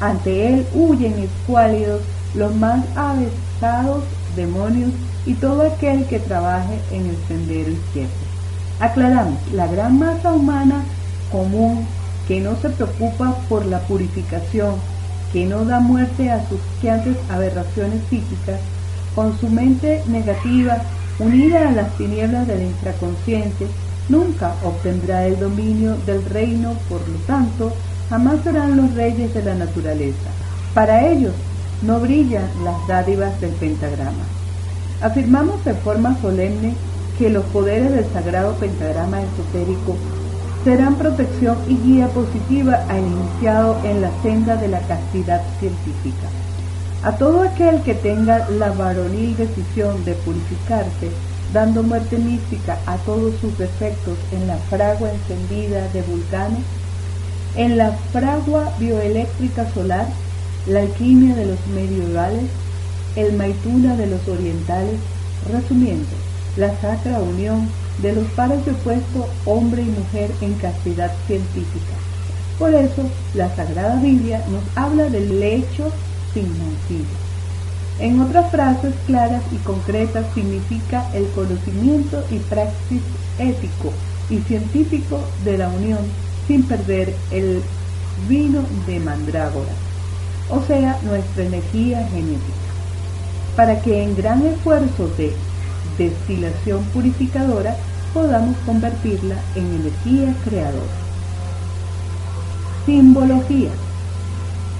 Ante 0.01 0.49
él 0.49 0.67
huyen 0.73 1.17
escuálidos 1.19 2.01
los 2.35 2.53
más 2.53 2.83
avesados 2.97 4.03
demonios 4.35 4.91
y 5.25 5.35
todo 5.35 5.61
aquel 5.61 6.05
que 6.07 6.19
trabaje 6.19 6.81
en 6.91 7.05
el 7.05 7.15
sendero 7.29 7.71
izquierdo. 7.71 8.11
Aclaramos, 8.81 9.39
la 9.53 9.67
gran 9.67 9.99
masa 9.99 10.33
humana 10.33 10.83
común 11.31 11.85
que 12.27 12.41
no 12.41 12.57
se 12.57 12.71
preocupa 12.71 13.33
por 13.47 13.65
la 13.65 13.79
purificación, 13.79 14.75
que 15.31 15.45
no 15.45 15.63
da 15.63 15.79
muerte 15.79 16.29
a 16.29 16.45
sus 16.49 16.59
quiantes 16.81 17.15
aberraciones 17.29 18.01
psíquicas, 18.09 18.59
con 19.15 19.39
su 19.39 19.47
mente 19.47 20.03
negativa 20.07 20.81
unida 21.19 21.69
a 21.69 21.71
las 21.71 21.97
tinieblas 21.97 22.47
de 22.47 22.57
la 22.57 22.63
nunca 24.11 24.53
obtendrá 24.63 25.25
el 25.25 25.39
dominio 25.39 25.95
del 26.05 26.23
reino, 26.25 26.73
por 26.89 26.99
lo 27.07 27.17
tanto, 27.25 27.71
jamás 28.09 28.43
serán 28.43 28.77
los 28.77 28.93
reyes 28.93 29.33
de 29.33 29.43
la 29.43 29.55
naturaleza. 29.55 30.29
Para 30.73 31.07
ellos 31.07 31.33
no 31.81 31.99
brillan 31.99 32.47
las 32.63 32.75
dádivas 32.87 33.39
del 33.41 33.51
pentagrama. 33.51 34.25
Afirmamos 35.01 35.63
de 35.65 35.73
forma 35.73 36.17
solemne 36.21 36.75
que 37.17 37.29
los 37.29 37.45
poderes 37.45 37.91
del 37.91 38.05
sagrado 38.13 38.53
pentagrama 38.55 39.21
esotérico 39.21 39.95
serán 40.63 40.95
protección 40.95 41.57
y 41.67 41.75
guía 41.77 42.07
positiva 42.09 42.85
al 42.87 42.99
iniciado 42.99 43.77
en 43.83 44.01
la 44.01 44.11
senda 44.21 44.55
de 44.57 44.67
la 44.67 44.79
castidad 44.81 45.41
científica. 45.59 46.27
A 47.03 47.13
todo 47.17 47.41
aquel 47.41 47.81
que 47.81 47.95
tenga 47.95 48.47
la 48.49 48.71
varonil 48.71 49.35
decisión 49.35 50.05
de 50.05 50.13
purificarse, 50.13 51.09
dando 51.53 51.83
muerte 51.83 52.17
mística 52.17 52.77
a 52.85 52.97
todos 52.97 53.33
sus 53.41 53.57
defectos 53.57 54.17
en 54.31 54.47
la 54.47 54.57
fragua 54.69 55.11
encendida 55.11 55.87
de 55.89 56.01
Vulcano, 56.03 56.57
en 57.55 57.77
la 57.77 57.91
fragua 58.13 58.71
bioeléctrica 58.79 59.69
solar, 59.73 60.07
la 60.67 60.81
alquimia 60.81 61.35
de 61.35 61.45
los 61.47 61.67
medievales, 61.67 62.49
el 63.15 63.33
maituna 63.33 63.95
de 63.95 64.07
los 64.07 64.25
orientales, 64.27 64.99
resumiendo, 65.51 66.07
la 66.55 66.69
sacra 66.79 67.19
unión 67.19 67.67
de 68.01 68.13
los 68.13 68.25
pares 68.29 68.65
de 68.65 68.73
hombre 69.45 69.81
y 69.81 69.85
mujer 69.85 70.31
en 70.41 70.53
castidad 70.55 71.11
científica. 71.27 71.93
Por 72.57 72.73
eso, 72.73 73.09
la 73.33 73.53
Sagrada 73.55 73.95
Biblia 73.95 74.43
nos 74.49 74.63
habla 74.75 75.05
del 75.05 75.39
lecho 75.39 75.91
sin 76.33 76.47
mancilla. 76.59 77.20
En 78.01 78.19
otras 78.19 78.49
frases 78.49 78.95
claras 79.05 79.43
y 79.51 79.57
concretas 79.57 80.25
significa 80.33 81.05
el 81.13 81.27
conocimiento 81.35 82.23
y 82.31 82.39
praxis 82.39 83.01
ético 83.37 83.93
y 84.27 84.39
científico 84.39 85.19
de 85.45 85.59
la 85.59 85.69
unión 85.69 85.99
sin 86.47 86.63
perder 86.63 87.13
el 87.29 87.61
vino 88.27 88.63
de 88.87 88.99
mandrágora, 88.99 89.71
o 90.49 90.61
sea, 90.63 90.97
nuestra 91.03 91.43
energía 91.43 92.07
genética. 92.07 92.57
para 93.55 93.81
que 93.81 94.01
en 94.01 94.15
gran 94.15 94.45
esfuerzo 94.47 95.09
de 95.17 95.33
destilación 95.97 96.83
purificadora 96.93 97.75
podamos 98.13 98.55
convertirla 98.65 99.35
en 99.55 99.65
energía 99.75 100.33
creadora. 100.43 100.97
Simbología. 102.85 103.69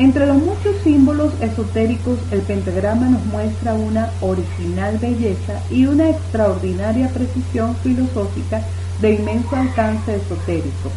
Entre 0.02 0.26
los 0.26 0.38
muchos 0.38 0.76
símbolos 0.84 1.32
esotéricos, 1.42 2.18
el 2.32 2.42
pentagrama 2.42 3.06
nos 3.06 3.24
muestra 3.26 3.76
una 3.76 4.10
original 4.22 4.98
belleza 4.98 5.62
y 5.70 5.86
una 5.86 6.10
extraordinaria 6.10 7.08
precisión 7.10 7.76
filosófica 7.84 8.64
de 9.00 9.14
inmenso 9.14 9.56
alcance 9.56 10.16
esotérico. 10.16 10.90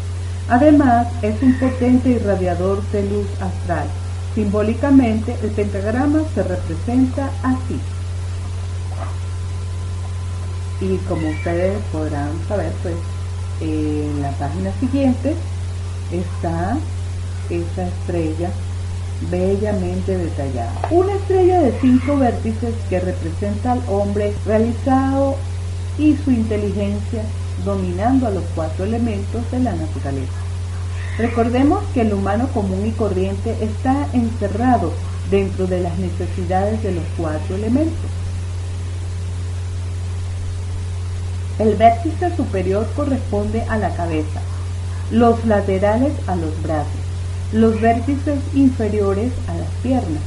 Además, 0.49 1.07
es 1.21 1.35
un 1.43 1.53
potente 1.59 2.09
irradiador 2.09 2.83
de 2.93 3.03
luz 3.03 3.27
astral. 3.43 3.89
Simbólicamente, 4.35 5.37
el 5.43 5.51
pentagrama 5.51 6.23
se 6.35 6.43
representa 6.43 7.29
así. 7.43 7.79
Y 10.81 10.97
como 11.07 11.29
ustedes 11.29 11.79
podrán 11.93 12.31
saber, 12.49 12.73
pues 12.83 12.95
en 13.61 14.23
la 14.23 14.31
página 14.31 14.73
siguiente 14.81 15.35
está 16.11 16.79
esa 17.51 17.87
estrella 17.87 18.51
bellamente 19.31 20.17
detallada. 20.17 20.73
Una 20.91 21.15
estrella 21.15 21.61
de 21.61 21.73
cinco 21.81 22.17
vértices 22.17 22.75
que 22.89 23.01
representa 23.01 23.73
al 23.73 23.83
hombre 23.89 24.35
realizado 24.47 25.37
y 25.99 26.17
su 26.17 26.31
inteligencia 26.31 27.23
dominando 27.65 28.27
a 28.27 28.31
los 28.31 28.45
cuatro 28.55 28.85
elementos 28.85 29.51
de 29.51 29.61
la 29.61 29.73
naturaleza. 29.73 30.33
Recordemos 31.19 31.83
que 31.95 32.01
el 32.01 32.13
humano 32.13 32.49
común 32.53 32.87
y 32.87 32.91
corriente 32.91 33.57
está 33.63 34.09
encerrado 34.13 34.93
dentro 35.31 35.67
de 35.67 35.81
las 35.81 35.97
necesidades 35.99 36.83
de 36.83 36.93
los 36.93 37.05
cuatro 37.17 37.55
elementos. 37.55 38.11
El 41.59 41.77
vértice 41.77 42.35
superior 42.37 42.85
corresponde 42.97 43.63
a 43.63 43.77
la 43.77 43.95
cabeza, 43.95 44.41
los 45.13 45.45
laterales 45.45 46.13
a 46.27 46.35
los 46.35 46.61
brazos, 46.63 47.04
los 47.55 47.81
vértices 47.81 48.41
inferiores 48.53 49.33
a 49.49 49.55
las 49.55 49.69
piernas. 49.83 50.23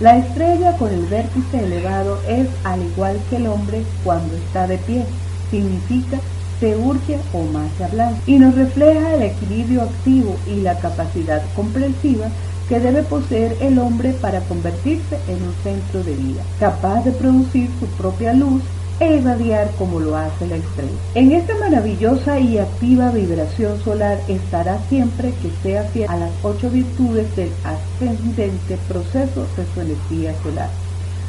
La 0.00 0.18
estrella 0.18 0.76
con 0.76 0.92
el 0.92 1.06
vértice 1.06 1.64
elevado 1.64 2.18
es 2.28 2.48
al 2.64 2.82
igual 2.82 3.20
que 3.30 3.36
el 3.36 3.46
hombre 3.46 3.84
cuando 4.02 4.34
está 4.36 4.66
de 4.66 4.78
pie, 4.78 5.04
significa 5.50 6.18
se 6.58 6.74
o 6.74 7.42
más 7.52 7.92
blanca 7.92 8.20
y 8.26 8.38
nos 8.38 8.54
refleja 8.54 9.14
el 9.14 9.22
equilibrio 9.22 9.82
activo 9.82 10.36
y 10.46 10.60
la 10.60 10.78
capacidad 10.78 11.42
comprensiva 11.54 12.28
que 12.68 12.80
debe 12.80 13.02
poseer 13.02 13.56
el 13.60 13.78
hombre 13.78 14.12
para 14.12 14.40
convertirse 14.40 15.18
en 15.28 15.42
un 15.42 15.54
centro 15.62 16.02
de 16.02 16.14
vida, 16.14 16.42
capaz 16.58 17.04
de 17.04 17.12
producir 17.12 17.68
su 17.78 17.86
propia 17.98 18.32
luz 18.32 18.62
irradiar 19.08 19.70
como 19.78 20.00
lo 20.00 20.16
hace 20.16 20.46
la 20.46 20.56
estrella. 20.56 20.92
En 21.14 21.32
esta 21.32 21.54
maravillosa 21.58 22.38
y 22.38 22.58
activa 22.58 23.10
vibración 23.10 23.80
solar 23.82 24.18
estará 24.28 24.78
siempre 24.88 25.32
que 25.42 25.50
sea 25.62 25.84
fiel 25.84 26.08
a 26.08 26.16
las 26.16 26.32
ocho 26.42 26.70
virtudes 26.70 27.34
del 27.36 27.50
ascendente 27.64 28.78
proceso 28.88 29.46
de 29.56 29.64
su 29.74 29.80
energía 29.80 30.34
solar 30.42 30.70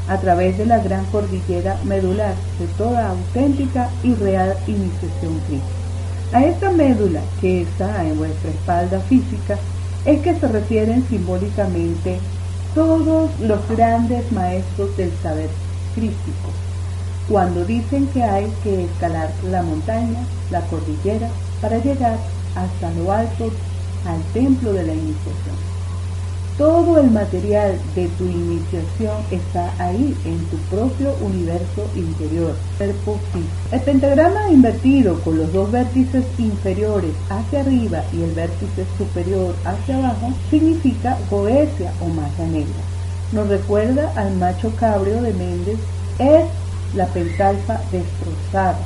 a 0.07 0.17
través 0.19 0.57
de 0.57 0.65
la 0.65 0.79
gran 0.79 1.05
cordillera 1.05 1.77
medular 1.83 2.35
de 2.59 2.67
toda 2.77 3.09
auténtica 3.09 3.89
y 4.03 4.13
real 4.13 4.55
iniciación 4.67 5.39
crítica. 5.47 5.85
A 6.31 6.43
esta 6.43 6.71
médula 6.71 7.21
que 7.41 7.61
está 7.61 8.03
en 8.05 8.17
vuestra 8.17 8.49
espalda 8.49 8.99
física 9.01 9.57
es 10.05 10.21
que 10.21 10.35
se 10.35 10.47
refieren 10.47 11.03
simbólicamente 11.09 12.19
todos 12.75 13.31
los 13.39 13.67
grandes 13.69 14.31
maestros 14.31 14.95
del 14.97 15.11
saber 15.23 15.49
crítico, 15.95 16.49
cuando 17.27 17.65
dicen 17.65 18.07
que 18.07 18.23
hay 18.23 18.51
que 18.63 18.85
escalar 18.85 19.31
la 19.49 19.63
montaña, 19.63 20.19
la 20.51 20.61
cordillera, 20.61 21.29
para 21.61 21.77
llegar 21.79 22.17
hasta 22.55 22.91
lo 22.91 23.11
alto 23.11 23.49
al 24.05 24.21
templo 24.33 24.73
de 24.73 24.83
la 24.83 24.93
iniciación. 24.93 25.75
Todo 26.57 27.01
el 27.01 27.11
material 27.11 27.77
de 27.95 28.07
tu 28.17 28.23
iniciación 28.23 29.17
está 29.29 29.73
ahí, 29.77 30.15
en 30.23 30.37
tu 30.45 30.55
propio 30.73 31.13
universo 31.19 31.85
interior, 31.95 32.55
El 33.71 33.81
pentagrama 33.81 34.49
invertido 34.49 35.19
con 35.19 35.37
los 35.37 35.51
dos 35.51 35.69
vértices 35.69 36.23
inferiores 36.37 37.11
hacia 37.29 37.59
arriba 37.59 38.03
y 38.13 38.21
el 38.21 38.31
vértice 38.31 38.85
superior 38.97 39.53
hacia 39.65 39.97
abajo 39.97 40.31
significa 40.49 41.17
Goesia 41.29 41.91
o 41.99 42.07
masa 42.07 42.45
negra. 42.45 42.83
Nos 43.33 43.49
recuerda 43.49 44.13
al 44.15 44.37
macho 44.37 44.71
cabrio 44.77 45.21
de 45.21 45.33
Méndez, 45.33 45.79
es 46.19 46.45
la 46.93 47.07
pentalfa 47.07 47.81
destrozada 47.91 48.79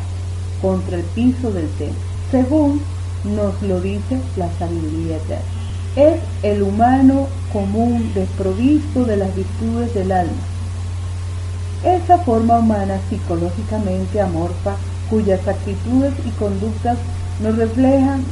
contra 0.61 0.97
el 0.97 1.03
piso 1.03 1.51
del 1.51 1.67
templo, 1.71 1.99
según 2.31 2.81
nos 3.23 3.61
lo 3.61 3.81
dice 3.81 4.19
la 4.37 4.49
sabiduría 4.57 5.17
eterna 5.17 5.59
es 5.95 6.19
el 6.43 6.61
humano 6.61 7.27
común 7.51 8.11
desprovisto 8.13 9.05
de 9.05 9.17
las 9.17 9.35
virtudes 9.35 9.93
del 9.93 10.11
alma. 10.11 10.31
Esa 11.83 12.19
forma 12.19 12.59
humana 12.59 12.99
psicológicamente 13.09 14.21
amorfa 14.21 14.75
cuyas 15.09 15.45
actitudes 15.47 16.13
y 16.25 16.29
conductas 16.31 16.97
nos 17.41 17.57
reflejan 17.57 18.23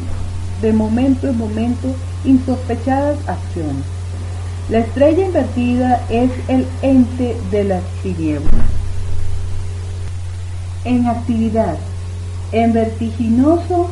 de 0.62 0.74
momento 0.74 1.28
en 1.28 1.38
momento 1.38 1.88
insospechadas 2.26 3.18
acciones. 3.28 3.84
La 4.70 4.80
estrella 4.80 5.26
invertida 5.26 6.02
es 6.10 6.30
el 6.50 6.68
ente 6.82 7.38
de 7.52 7.64
las 7.64 7.84
tinieblas. 8.04 8.77
En 10.88 11.06
actividad, 11.06 11.76
en 12.54 12.72
vertiginoso 12.72 13.90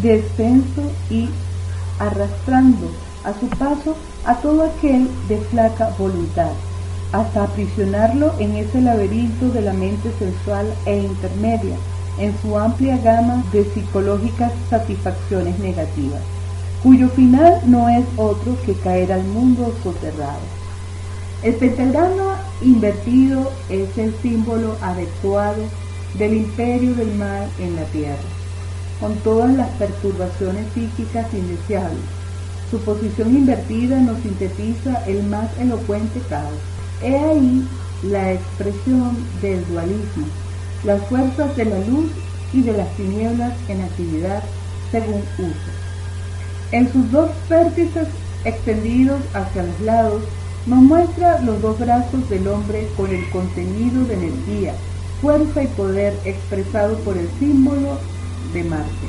descenso 0.00 0.82
y 1.10 1.28
arrastrando 1.98 2.88
a 3.24 3.32
su 3.40 3.48
paso 3.48 3.96
a 4.24 4.36
todo 4.36 4.62
aquel 4.62 5.08
de 5.28 5.38
flaca 5.50 5.90
voluntad, 5.98 6.52
hasta 7.10 7.42
aprisionarlo 7.42 8.32
en 8.38 8.54
ese 8.54 8.80
laberinto 8.80 9.48
de 9.48 9.62
la 9.62 9.72
mente 9.72 10.12
sensual 10.20 10.72
e 10.86 10.98
intermedia, 10.98 11.74
en 12.20 12.32
su 12.40 12.56
amplia 12.56 12.96
gama 12.98 13.42
de 13.50 13.64
psicológicas 13.64 14.52
satisfacciones 14.70 15.58
negativas, 15.58 16.22
cuyo 16.84 17.08
final 17.08 17.60
no 17.66 17.88
es 17.88 18.04
otro 18.16 18.56
que 18.64 18.74
caer 18.74 19.12
al 19.12 19.24
mundo 19.24 19.74
soterrado. 19.82 20.46
El 21.42 21.54
pentagrama 21.56 22.40
invertido 22.62 23.50
es 23.68 23.98
el 23.98 24.14
símbolo 24.22 24.76
adecuado 24.80 25.64
del 26.18 26.34
imperio 26.34 26.94
del 26.94 27.14
mal 27.14 27.48
en 27.58 27.76
la 27.76 27.84
tierra 27.84 28.40
con 29.00 29.16
todas 29.16 29.50
las 29.56 29.70
perturbaciones 29.70 30.66
psíquicas 30.74 31.26
indeseables. 31.32 32.04
Su 32.70 32.78
posición 32.80 33.34
invertida 33.34 33.98
nos 33.98 34.20
sintetiza 34.20 35.02
el 35.06 35.24
más 35.24 35.48
elocuente 35.58 36.20
caos. 36.28 36.52
He 37.02 37.16
ahí 37.16 37.66
la 38.02 38.34
expresión 38.34 39.16
del 39.40 39.66
dualismo, 39.66 40.26
las 40.84 41.02
fuerzas 41.08 41.56
de 41.56 41.64
la 41.64 41.78
luz 41.80 42.10
y 42.52 42.60
de 42.62 42.74
las 42.74 42.88
tinieblas 42.96 43.54
en 43.68 43.80
actividad 43.80 44.42
según 44.92 45.22
uso. 45.38 45.70
En 46.72 46.92
sus 46.92 47.10
dos 47.10 47.30
vértices 47.48 48.06
extendidos 48.44 49.20
hacia 49.34 49.62
los 49.62 49.80
lados, 49.80 50.22
nos 50.66 50.78
muestra 50.82 51.40
los 51.40 51.60
dos 51.62 51.78
brazos 51.78 52.28
del 52.28 52.46
hombre 52.48 52.86
con 52.96 53.10
el 53.10 53.28
contenido 53.30 54.04
de 54.04 54.14
energía, 54.14 54.74
fuerza 55.20 55.62
y 55.62 55.66
poder 55.68 56.14
expresado 56.24 56.96
por 56.98 57.16
el 57.16 57.28
símbolo 57.38 57.98
de 58.52 58.64
Marte. 58.64 59.08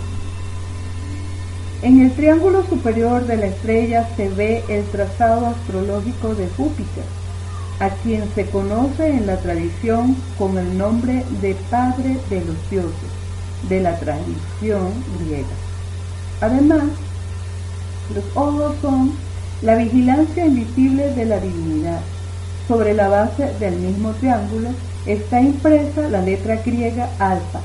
En 1.81 1.99
el 2.01 2.11
triángulo 2.11 2.63
superior 2.67 3.25
de 3.25 3.37
la 3.37 3.47
estrella 3.47 4.07
se 4.15 4.29
ve 4.29 4.63
el 4.67 4.83
trazado 4.85 5.47
astrológico 5.47 6.35
de 6.35 6.47
Júpiter, 6.49 7.03
a 7.79 7.89
quien 7.89 8.23
se 8.35 8.45
conoce 8.45 9.09
en 9.09 9.25
la 9.25 9.37
tradición 9.37 10.15
con 10.37 10.57
el 10.57 10.77
nombre 10.77 11.25
de 11.41 11.55
Padre 11.71 12.19
de 12.29 12.45
los 12.45 12.69
Dioses, 12.69 13.11
de 13.67 13.81
la 13.81 13.97
tradición 13.97 14.91
griega. 15.25 15.47
Además, 16.41 16.83
los 18.13 18.25
ojos 18.35 18.75
son 18.81 19.13
la 19.63 19.75
vigilancia 19.75 20.45
invisible 20.45 21.11
de 21.11 21.25
la 21.25 21.39
divinidad. 21.39 22.01
Sobre 22.67 22.93
la 22.93 23.09
base 23.09 23.51
del 23.59 23.75
mismo 23.77 24.11
triángulo 24.11 24.69
está 25.05 25.41
impresa 25.41 26.07
la 26.09 26.21
letra 26.21 26.57
griega 26.57 27.09
alfa, 27.19 27.59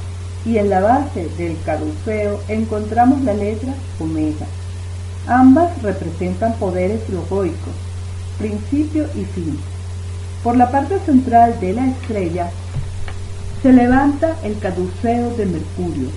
y 0.44 0.59
en 0.59 0.70
la 0.70 0.81
base 0.81 1.29
del 1.37 1.57
caduceo 1.64 2.40
encontramos 2.49 3.20
la 3.22 3.35
letra 3.35 3.75
omega. 3.99 4.46
Ambas 5.27 5.83
representan 5.83 6.55
poderes 6.55 7.09
logoicos, 7.09 7.75
principio 8.38 9.07
y 9.14 9.25
fin. 9.25 9.59
Por 10.44 10.57
la 10.57 10.70
parte 10.70 10.99
central 11.01 11.59
de 11.61 11.72
la 11.72 11.87
estrella 11.87 12.51
se 13.62 13.72
levanta 13.72 14.37
el 14.44 14.59
caduceo 14.59 15.35
de 15.37 15.46
Mercurio, 15.46 16.09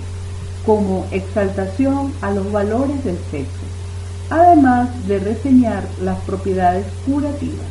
como 0.64 1.06
exaltación 1.10 2.12
a 2.20 2.30
los 2.30 2.52
valores 2.52 3.02
del 3.02 3.18
sexo, 3.30 3.66
además 4.28 4.88
de 5.08 5.18
reseñar 5.18 5.82
las 6.02 6.18
propiedades 6.20 6.86
curativas. 7.04 7.66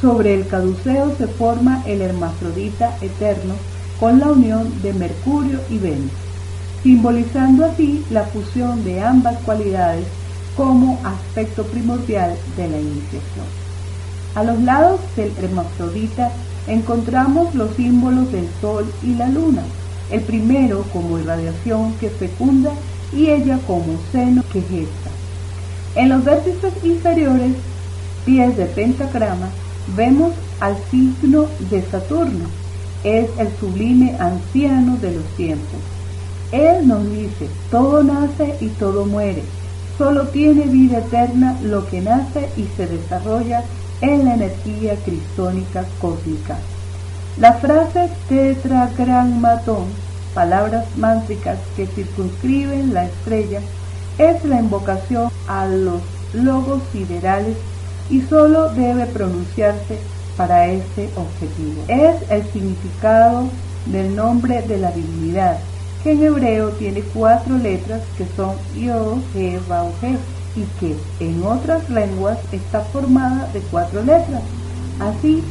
Sobre 0.00 0.34
el 0.34 0.46
caduceo 0.46 1.14
se 1.16 1.26
forma 1.26 1.82
el 1.86 2.02
hermafrodita 2.02 2.96
eterno 3.00 3.54
con 3.98 4.20
la 4.20 4.26
unión 4.26 4.82
de 4.82 4.92
Mercurio 4.92 5.60
y 5.70 5.78
Venus, 5.78 6.10
simbolizando 6.82 7.64
así 7.64 8.04
la 8.10 8.24
fusión 8.24 8.84
de 8.84 9.02
ambas 9.02 9.38
cualidades 9.38 10.04
como 10.54 11.00
aspecto 11.02 11.64
primordial 11.64 12.36
de 12.56 12.68
la 12.68 12.78
iniciación. 12.78 13.46
A 14.34 14.44
los 14.44 14.60
lados 14.60 15.00
del 15.16 15.32
hermafrodita 15.42 16.30
encontramos 16.66 17.54
los 17.54 17.74
símbolos 17.74 18.30
del 18.32 18.48
Sol 18.60 18.84
y 19.02 19.14
la 19.14 19.28
Luna, 19.28 19.62
el 20.10 20.20
primero 20.20 20.84
como 20.92 21.18
irradiación 21.18 21.94
que 21.94 22.10
fecunda 22.10 22.70
y 23.14 23.30
ella 23.30 23.58
como 23.66 23.98
seno 24.12 24.42
que 24.52 24.60
gesta. 24.60 25.10
En 25.94 26.10
los 26.10 26.22
vértices 26.22 26.72
inferiores, 26.84 27.52
pies 28.26 28.56
de 28.56 28.66
pentagrama, 28.66 29.48
vemos 29.94 30.32
al 30.60 30.76
signo 30.90 31.46
de 31.70 31.82
Saturno, 31.82 32.46
es 33.04 33.28
el 33.38 33.48
sublime 33.60 34.16
anciano 34.18 34.96
de 34.96 35.12
los 35.12 35.24
tiempos. 35.36 35.80
Él 36.52 36.88
nos 36.88 37.08
dice, 37.10 37.48
todo 37.70 38.02
nace 38.02 38.56
y 38.60 38.68
todo 38.68 39.04
muere, 39.04 39.42
solo 39.98 40.28
tiene 40.28 40.64
vida 40.64 40.98
eterna 40.98 41.58
lo 41.62 41.86
que 41.86 42.00
nace 42.00 42.48
y 42.56 42.64
se 42.76 42.86
desarrolla 42.86 43.62
en 44.00 44.24
la 44.24 44.34
energía 44.34 44.96
cristónica 45.04 45.84
cósmica. 46.00 46.56
La 47.38 47.54
frase 47.54 48.08
tetragrammatón, 48.28 49.84
palabras 50.34 50.86
mántricas 50.96 51.58
que 51.76 51.86
circunscriben 51.86 52.94
la 52.94 53.04
estrella, 53.04 53.60
es 54.18 54.44
la 54.44 54.60
invocación 54.60 55.30
a 55.46 55.66
los 55.66 56.00
logos 56.32 56.82
siderales 56.92 57.56
y 58.10 58.20
solo 58.22 58.70
debe 58.70 59.06
pronunciarse 59.06 59.98
para 60.36 60.66
este 60.68 61.08
objetivo. 61.16 61.82
Es 61.88 62.30
el 62.30 62.44
significado 62.52 63.48
del 63.86 64.14
nombre 64.14 64.62
de 64.62 64.78
la 64.78 64.90
divinidad, 64.92 65.58
que 66.02 66.12
en 66.12 66.22
hebreo 66.22 66.70
tiene 66.70 67.02
cuatro 67.14 67.56
letras 67.56 68.02
que 68.16 68.26
son 68.36 68.54
Yod, 68.76 69.18
He, 69.34 69.58
Vau, 69.68 69.90
He, 70.02 70.16
y 70.58 70.64
que 70.80 70.96
en 71.20 71.42
otras 71.44 71.88
lenguas 71.90 72.38
está 72.52 72.80
formada 72.80 73.48
de 73.52 73.60
cuatro 73.60 74.02
letras. 74.02 74.42
Así, 75.00 75.42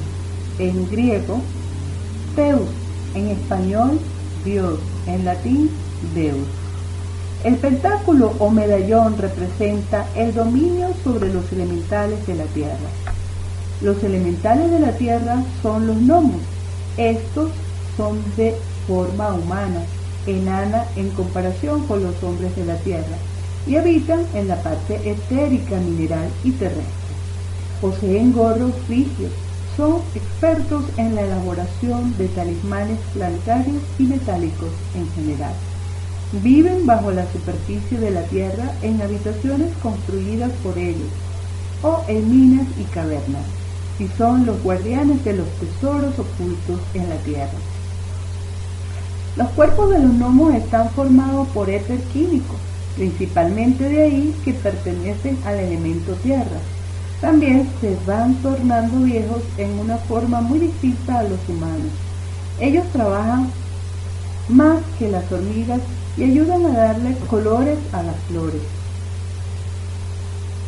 en 0.60 0.90
griego, 0.90 1.40
Teus, 2.36 2.70
en 3.14 3.28
español, 3.30 4.00
Dios, 4.44 4.80
en 5.08 5.26
latín, 5.26 5.70
Deus. 6.14 6.65
El 7.46 7.58
pentáculo 7.58 8.34
o 8.40 8.50
medallón 8.50 9.20
representa 9.20 10.08
el 10.16 10.34
dominio 10.34 10.88
sobre 11.04 11.32
los 11.32 11.52
elementales 11.52 12.26
de 12.26 12.34
la 12.34 12.46
tierra. 12.46 12.90
Los 13.84 14.04
elementales 14.04 14.72
de 14.72 14.80
la 14.80 14.94
tierra 14.94 15.44
son 15.62 15.86
los 15.86 15.96
gnomos. 15.96 16.42
Estos 16.98 17.52
son 17.96 18.18
de 18.36 18.56
forma 18.88 19.32
humana, 19.36 19.84
enana 20.26 20.86
en 20.96 21.12
comparación 21.12 21.86
con 21.86 22.02
los 22.02 22.16
hombres 22.24 22.56
de 22.56 22.66
la 22.66 22.78
tierra, 22.78 23.16
y 23.68 23.76
habitan 23.76 24.26
en 24.34 24.48
la 24.48 24.56
parte 24.64 24.96
etérica, 25.08 25.76
mineral 25.76 26.28
y 26.44 26.50
terrestre. 26.50 27.14
Poseen 27.80 28.34
gorros 28.34 28.74
rígidos, 28.90 29.34
son 29.78 29.98
expertos 30.16 30.84
en 30.98 31.14
la 31.14 31.22
elaboración 31.22 32.18
de 32.18 32.28
talismanes 32.30 32.98
planetarios 33.14 33.84
y 34.00 34.04
metálicos 34.06 34.72
en 34.96 35.08
general. 35.12 35.54
Viven 36.44 36.86
bajo 36.86 37.12
la 37.12 37.26
superficie 37.32 37.98
de 37.98 38.12
la 38.12 38.24
Tierra 38.24 38.74
en 38.82 39.02
habitaciones 39.02 39.70
construidas 39.82 40.52
por 40.64 40.78
ellos 40.78 41.08
o 41.82 42.04
en 42.10 42.30
minas 42.30 42.68
y 42.78 42.84
cavernas, 42.86 43.46
y 44.00 44.08
son 44.18 44.46
los 44.46 44.62
guardianes 44.62 45.24
de 45.24 45.34
los 45.34 45.48
tesoros 45.60 46.14
ocultos 46.20 46.82
en 46.94 47.08
la 47.10 47.16
Tierra. 47.18 47.58
Los 49.38 49.50
cuerpos 49.52 49.92
de 49.92 50.00
los 50.00 50.12
gnomos 50.14 50.54
están 50.56 50.90
formados 50.90 51.48
por 51.50 51.70
éter 51.70 52.00
químico, 52.12 52.56
principalmente 52.98 53.88
de 53.88 54.02
ahí 54.02 54.36
que 54.44 54.54
pertenecen 54.54 55.38
al 55.46 55.56
elemento 55.56 56.14
tierra. 56.16 56.60
También 57.22 57.70
se 57.80 57.96
van 58.06 58.36
tornando 58.36 59.00
viejos 59.06 59.42
en 59.58 59.80
una 59.80 59.98
forma 59.98 60.42
muy 60.42 60.60
distinta 60.60 61.20
a 61.20 61.24
los 61.24 61.40
humanos. 61.48 61.92
Ellos 62.60 62.86
trabajan 62.92 63.50
más 64.50 64.82
que 65.00 65.10
las 65.10 65.30
hormigas 65.32 65.80
y 66.18 66.24
ayudan 66.24 66.66
a 66.66 66.70
darle 66.70 67.16
colores 67.30 67.78
a 67.92 68.04
las 68.04 68.16
flores. 68.28 68.62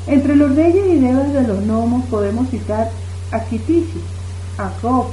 Entre 0.07 0.35
los 0.35 0.55
reyes 0.55 0.85
y 0.87 0.99
deus 0.99 1.33
de 1.33 1.43
los 1.43 1.61
gnomos 1.65 2.05
podemos 2.05 2.49
citar 2.49 2.89
a 3.31 3.39
Kitishi, 3.41 4.01
a 4.57 4.69
Job 4.81 5.07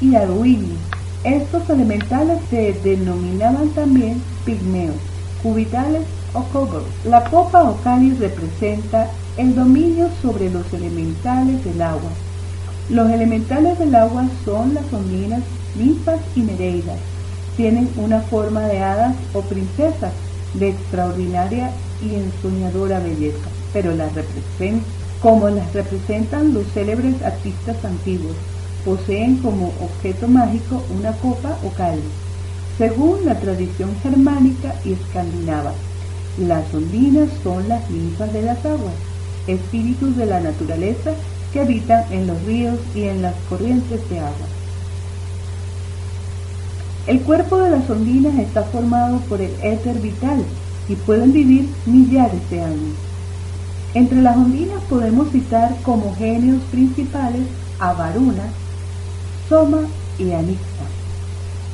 y 0.00 0.14
a 0.16 0.26
Duini. 0.26 0.76
Estos 1.24 1.68
elementales 1.70 2.40
se 2.50 2.72
denominaban 2.82 3.68
también 3.70 4.20
pigmeos, 4.44 4.96
cubitales 5.42 6.02
o 6.32 6.42
cobos. 6.44 6.84
La 7.04 7.24
copa 7.24 7.62
o 7.64 7.76
cáliz 7.82 8.18
representa 8.18 9.08
el 9.36 9.54
dominio 9.54 10.08
sobre 10.20 10.50
los 10.50 10.72
elementales 10.72 11.62
del 11.64 11.80
agua. 11.80 12.10
Los 12.90 13.10
elementales 13.10 13.78
del 13.78 13.94
agua 13.94 14.24
son 14.44 14.74
las 14.74 14.92
ondinas, 14.92 15.42
ninfas 15.76 16.20
y 16.34 16.40
nereidas 16.40 17.11
tienen 17.56 17.88
una 17.96 18.20
forma 18.20 18.62
de 18.62 18.78
hadas 18.78 19.14
o 19.34 19.42
princesas 19.42 20.12
de 20.54 20.70
extraordinaria 20.70 21.70
y 22.02 22.14
ensoñadora 22.14 23.00
belleza, 23.00 23.48
pero 23.72 23.94
las 23.94 24.14
representan 24.14 24.82
como 25.22 25.48
las 25.48 25.72
representan 25.72 26.52
los 26.52 26.66
célebres 26.72 27.22
artistas 27.22 27.84
antiguos. 27.84 28.34
Poseen 28.84 29.36
como 29.36 29.68
objeto 29.80 30.26
mágico 30.26 30.82
una 30.98 31.12
copa 31.12 31.56
o 31.64 31.70
cáliz, 31.70 32.02
según 32.76 33.24
la 33.24 33.38
tradición 33.38 33.94
germánica 34.02 34.74
y 34.84 34.94
escandinava. 34.94 35.72
Las 36.36 36.74
ondinas 36.74 37.28
son 37.44 37.68
las 37.68 37.88
ninfas 37.88 38.32
de 38.32 38.42
las 38.42 38.64
aguas, 38.64 38.94
espíritus 39.46 40.16
de 40.16 40.26
la 40.26 40.40
naturaleza 40.40 41.12
que 41.52 41.60
habitan 41.60 42.04
en 42.10 42.26
los 42.26 42.42
ríos 42.42 42.80
y 42.96 43.02
en 43.04 43.22
las 43.22 43.34
corrientes 43.48 44.00
de 44.10 44.18
agua. 44.18 44.51
El 47.06 47.20
cuerpo 47.22 47.58
de 47.58 47.70
las 47.70 47.90
ondinas 47.90 48.38
está 48.38 48.62
formado 48.62 49.18
por 49.28 49.40
el 49.40 49.50
éter 49.60 49.98
vital 49.98 50.44
y 50.88 50.94
pueden 50.94 51.32
vivir 51.32 51.68
millares 51.84 52.48
de 52.48 52.62
años. 52.62 52.94
Entre 53.92 54.22
las 54.22 54.36
ondinas 54.36 54.80
podemos 54.88 55.30
citar 55.30 55.74
como 55.82 56.14
genios 56.14 56.62
principales 56.70 57.42
a 57.80 57.92
Varuna, 57.94 58.44
Soma 59.48 59.80
y 60.16 60.30
Anixta. 60.30 60.84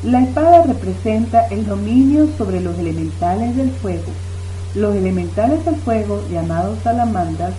La 0.03 0.23
espada 0.23 0.63
representa 0.63 1.47
el 1.49 1.67
dominio 1.67 2.29
sobre 2.39 2.61
los 2.61 2.79
elementales 2.79 3.55
del 3.55 3.71
fuego. 3.71 4.11
Los 4.75 4.97
elementales 4.97 5.63
del 5.67 5.77
fuego, 5.77 6.23
llamados 6.31 6.79
salamandras, 6.83 7.53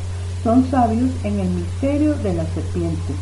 son 0.43 0.65
sabios 0.71 1.12
en 1.23 1.39
el 1.39 1.49
misterio 1.49 2.15
de 2.15 2.34
la 2.34 2.45
serpiente. 2.47 3.13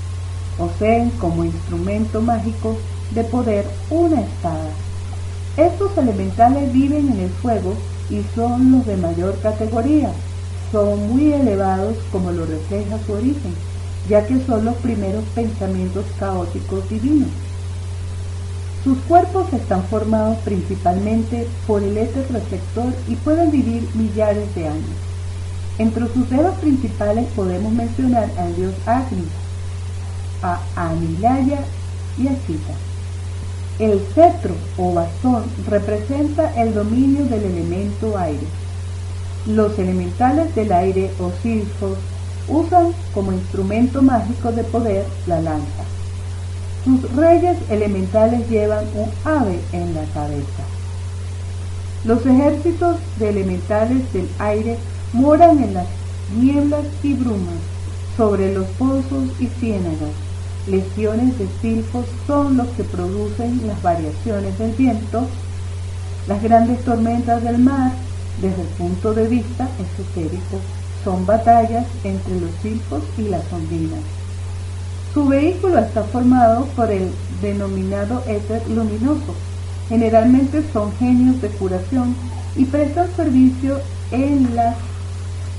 Poseen 0.57 1.09
como 1.19 1.43
instrumento 1.43 2.21
mágico 2.21 2.77
de 3.11 3.23
poder 3.23 3.65
una 3.89 4.21
espada. 4.21 4.69
Estos 5.57 5.97
elementales 5.97 6.71
viven 6.71 7.09
en 7.09 7.19
el 7.19 7.29
fuego 7.29 7.73
y 8.09 8.21
son 8.35 8.71
los 8.71 8.85
de 8.85 8.97
mayor 8.97 9.39
categoría. 9.39 10.11
Son 10.71 11.07
muy 11.09 11.33
elevados 11.33 11.97
como 12.11 12.31
lo 12.31 12.45
refleja 12.45 12.99
su 13.05 13.13
origen, 13.13 13.53
ya 14.09 14.25
que 14.25 14.39
son 14.45 14.65
los 14.65 14.75
primeros 14.75 15.23
pensamientos 15.33 16.05
caóticos 16.19 16.87
divinos. 16.89 17.29
Sus 18.83 18.97
cuerpos 18.99 19.51
están 19.51 19.83
formados 19.83 20.37
principalmente 20.45 21.47
por 21.65 21.83
el 21.83 21.97
éter 21.97 22.25
reflector 22.31 22.93
y 23.07 23.15
pueden 23.15 23.51
vivir 23.51 23.87
millares 23.95 24.53
de 24.55 24.67
años. 24.67 24.97
Entre 25.79 26.07
sus 26.13 26.29
dedos 26.29 26.55
principales 26.59 27.27
podemos 27.35 27.71
mencionar 27.71 28.29
al 28.37 28.55
dios 28.55 28.73
Agni, 28.85 29.25
a 30.41 30.59
Anilaya 30.75 31.59
y 32.17 32.27
a 32.27 32.35
Sita. 32.45 32.73
El 33.79 34.01
cetro 34.15 34.55
o 34.77 34.93
bastón 34.93 35.43
representa 35.67 36.51
el 36.59 36.73
dominio 36.73 37.25
del 37.25 37.43
elemento 37.43 38.17
aire. 38.17 38.47
Los 39.45 39.77
elementales 39.77 40.53
del 40.55 40.71
aire 40.71 41.11
o 41.19 41.31
silfos 41.43 41.97
usan 42.47 42.93
como 43.13 43.33
instrumento 43.33 44.01
mágico 44.01 44.51
de 44.51 44.63
poder 44.63 45.05
la 45.27 45.41
lanza. 45.41 45.83
Sus 46.83 47.15
reyes 47.15 47.55
elementales 47.69 48.49
llevan 48.49 48.85
un 48.95 49.11
ave 49.23 49.59
en 49.71 49.93
la 49.93 50.05
cabeza. 50.05 50.63
Los 52.03 52.25
ejércitos 52.25 52.97
de 53.19 53.29
elementales 53.29 54.11
del 54.11 54.27
aire 54.39 54.77
moran 55.13 55.61
en 55.61 55.75
las 55.75 55.87
nieblas 56.35 56.85
y 57.03 57.13
brumas, 57.13 57.59
sobre 58.15 58.53
los 58.53 58.65
pozos 58.79 59.29
y 59.39 59.45
ciénagas, 59.59 60.26
lesiones 60.67 61.37
de 61.39 61.47
silfos 61.61 62.05
son 62.25 62.57
los 62.57 62.67
que 62.69 62.83
producen 62.83 63.65
las 63.67 63.81
variaciones 63.81 64.57
del 64.59 64.71
viento, 64.71 65.27
las 66.27 66.43
grandes 66.43 66.83
tormentas 66.83 67.43
del 67.43 67.57
mar, 67.57 67.91
desde 68.41 68.61
el 68.61 68.67
punto 68.69 69.13
de 69.13 69.27
vista 69.27 69.67
esotérico, 69.79 70.59
son 71.03 71.25
batallas 71.25 71.85
entre 72.03 72.39
los 72.39 72.51
silfos 72.61 73.01
y 73.17 73.23
las 73.29 73.41
ondinas. 73.51 74.01
Su 75.13 75.27
vehículo 75.27 75.79
está 75.79 76.03
formado 76.03 76.65
por 76.75 76.91
el 76.91 77.11
denominado 77.41 78.23
éter 78.27 78.61
luminoso. 78.69 79.33
Generalmente 79.89 80.63
son 80.73 80.91
genios 80.97 81.41
de 81.41 81.47
curación 81.49 82.13
y 82.55 82.65
prestan 82.65 83.07
servicio 83.15 83.79
en 84.11 84.53
las 84.55 84.75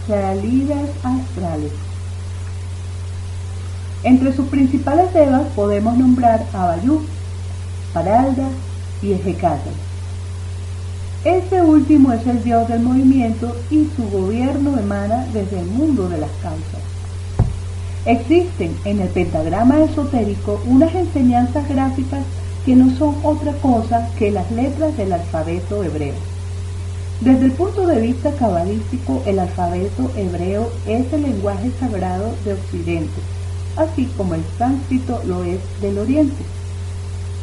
salidas 0.07 0.91
astrales. 1.03 1.88
Entre 4.05 4.33
sus 4.33 4.47
principales 4.47 5.13
devas 5.13 5.43
podemos 5.57 5.97
nombrar 5.97 6.45
a 6.53 6.67
Bayú, 6.67 7.01
Paralda 7.93 8.49
y 9.03 9.13
Ejecate. 9.13 9.71
Este 11.25 11.61
último 11.61 12.13
es 12.13 12.25
el 12.27 12.45
dios 12.45 12.69
del 12.69 12.81
movimiento 12.81 13.57
y 13.71 13.89
su 13.97 14.09
gobierno 14.09 14.79
emana 14.79 15.27
desde 15.33 15.59
el 15.59 15.67
mundo 15.67 16.09
de 16.09 16.19
las 16.19 16.31
causas. 16.43 16.81
Existen 18.07 18.77
en 18.85 19.01
el 19.01 19.09
pentagrama 19.09 19.81
esotérico 19.81 20.61
unas 20.67 20.95
enseñanzas 20.95 21.69
gráficas 21.69 22.23
que 22.65 22.77
no 22.77 22.97
son 22.97 23.17
otra 23.25 23.53
cosa 23.55 24.09
que 24.17 24.31
las 24.31 24.49
letras 24.53 24.97
del 24.97 25.13
alfabeto 25.13 25.83
hebreo. 25.83 26.15
Desde 27.21 27.47
el 27.47 27.53
punto 27.53 27.85
de 27.85 28.01
vista 28.01 28.31
cabalístico, 28.33 29.25
el 29.27 29.41
alfabeto 29.41 30.13
hebreo 30.17 30.71
es 30.87 31.13
el 31.13 31.23
lenguaje 31.23 31.73
sagrado 31.81 32.33
de 32.45 32.53
Occidente, 32.53 33.21
así 33.79 34.07
como 34.17 34.35
el 34.35 34.43
sánscrito 34.59 35.23
lo 35.27 35.45
es 35.45 35.61
del 35.81 35.99
Oriente. 35.99 36.45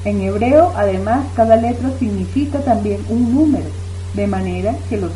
En 0.03 0.21
hebreo, 0.21 0.71
además, 0.75 1.25
cada 1.35 1.55
letra 1.55 1.89
significa 1.97 2.59
también 2.59 2.99
un 3.09 3.33
número, 3.33 3.69
de 4.13 4.27
manera 4.27 4.75
que 4.89 4.97
los 4.97 5.11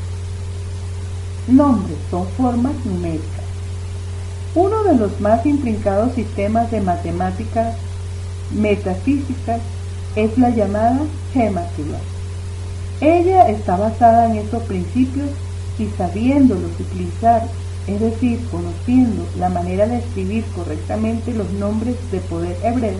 nombres 1.47 1.97
son 2.09 2.27
formas 2.29 2.73
numéricas. 2.85 3.43
Uno 4.55 4.83
de 4.83 4.95
los 4.95 5.19
más 5.21 5.45
intrincados 5.45 6.15
sistemas 6.15 6.71
de 6.71 6.81
matemáticas 6.81 7.75
metafísicas 8.51 9.61
es 10.15 10.37
la 10.37 10.49
llamada 10.49 11.01
gematría. 11.33 11.99
Ella 12.99 13.47
está 13.47 13.77
basada 13.77 14.25
en 14.25 14.37
estos 14.37 14.63
principios 14.63 15.29
y 15.77 15.85
sabiéndolos 15.97 16.71
utilizar, 16.79 17.43
es 17.89 17.99
decir, 17.99 18.39
conociendo 18.51 19.25
la 19.39 19.49
manera 19.49 19.87
de 19.87 19.97
escribir 19.97 20.45
correctamente 20.55 21.33
los 21.33 21.49
nombres 21.53 21.95
de 22.11 22.19
poder 22.19 22.55
hebreo, 22.63 22.99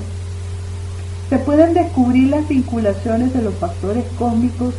se 1.29 1.37
pueden 1.37 1.75
descubrir 1.75 2.29
las 2.29 2.47
vinculaciones 2.47 3.31
de 3.33 3.43
los 3.43 3.53
factores 3.55 4.03
cósmicos 4.17 4.73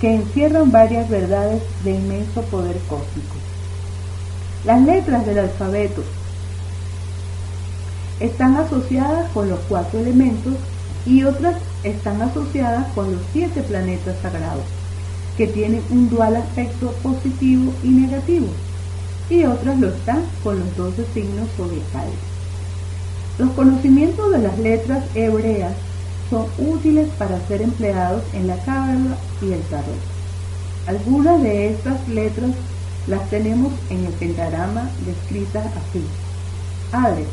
que 0.00 0.16
encierran 0.16 0.72
varias 0.72 1.08
verdades 1.08 1.62
de 1.84 1.92
inmenso 1.92 2.42
poder 2.42 2.76
cósmico. 2.88 3.36
Las 4.64 4.82
letras 4.82 5.24
del 5.26 5.38
alfabeto 5.38 6.02
están 8.18 8.56
asociadas 8.56 9.30
con 9.30 9.48
los 9.48 9.60
cuatro 9.68 10.00
elementos 10.00 10.54
y 11.06 11.22
otras 11.22 11.56
están 11.84 12.20
asociadas 12.20 12.86
con 12.94 13.12
los 13.12 13.20
siete 13.32 13.62
planetas 13.62 14.16
sagrados, 14.22 14.64
que 15.36 15.46
tienen 15.46 15.82
un 15.90 16.08
dual 16.08 16.34
aspecto 16.34 16.92
positivo 17.02 17.72
y 17.84 17.88
negativo, 17.90 18.48
y 19.32 19.46
otras 19.46 19.80
lo 19.80 19.88
están 19.88 20.22
con 20.44 20.58
los 20.58 20.76
doce 20.76 21.06
signos 21.14 21.48
zodiacales. 21.56 22.14
Los 23.38 23.50
conocimientos 23.52 24.30
de 24.30 24.38
las 24.38 24.58
letras 24.58 25.04
hebreas 25.14 25.72
son 26.28 26.46
útiles 26.58 27.08
para 27.18 27.40
ser 27.48 27.62
empleados 27.62 28.22
en 28.34 28.46
la 28.46 28.56
cábala 28.58 29.16
y 29.40 29.52
el 29.52 29.62
tarot. 29.62 29.86
Algunas 30.86 31.42
de 31.42 31.70
estas 31.70 32.06
letras 32.08 32.50
las 33.06 33.30
tenemos 33.30 33.72
en 33.88 34.04
el 34.04 34.12
pentagrama 34.12 34.90
descritas 35.06 35.64
así. 35.66 36.04
Aleph, 36.92 37.26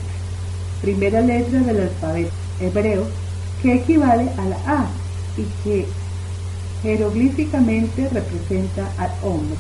primera 0.81 1.19
letra 1.19 1.59
del 1.59 1.81
alfabeto 1.81 2.31
hebreo, 2.62 3.03
que 3.62 3.73
equivale 3.73 4.29
a 4.38 4.45
la 4.45 4.55
A 4.67 4.88
y 5.38 5.43
que 5.65 5.85
jeroglíficamente 6.81 8.07
representa 8.07 8.89
al 8.97 9.12
hombre. 9.21 9.57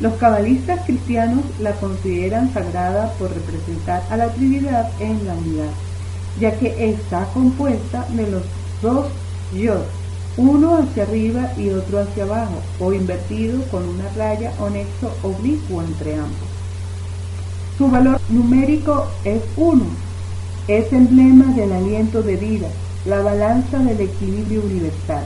Los 0.00 0.14
cabalistas 0.14 0.80
cristianos 0.86 1.44
la 1.60 1.72
consideran 1.72 2.50
sagrada 2.54 3.12
por 3.18 3.34
representar 3.34 4.02
a 4.08 4.16
la 4.16 4.28
Trinidad 4.28 4.90
en 4.98 5.26
la 5.26 5.34
unidad, 5.34 5.68
ya 6.40 6.58
que 6.58 6.90
está 6.90 7.26
compuesta 7.34 8.06
de 8.08 8.30
los 8.30 8.42
dos 8.80 9.08
yod, 9.54 9.82
uno 10.38 10.78
hacia 10.78 11.02
arriba 11.02 11.52
y 11.58 11.68
otro 11.68 12.00
hacia 12.00 12.24
abajo, 12.24 12.62
o 12.78 12.94
invertido 12.94 13.62
con 13.70 13.86
una 13.86 14.08
raya 14.16 14.54
o 14.58 14.70
nexo 14.70 15.12
oblicuo 15.22 15.82
entre 15.82 16.14
ambos. 16.14 16.48
Su 17.76 17.90
valor 17.90 18.18
numérico 18.30 19.06
es 19.24 19.42
1, 19.58 19.84
es 20.68 20.90
emblema 20.94 21.52
del 21.52 21.72
aliento 21.72 22.22
de 22.22 22.36
vida, 22.36 22.68
la 23.04 23.20
balanza 23.20 23.78
del 23.80 24.00
equilibrio 24.00 24.62
universal. 24.62 25.24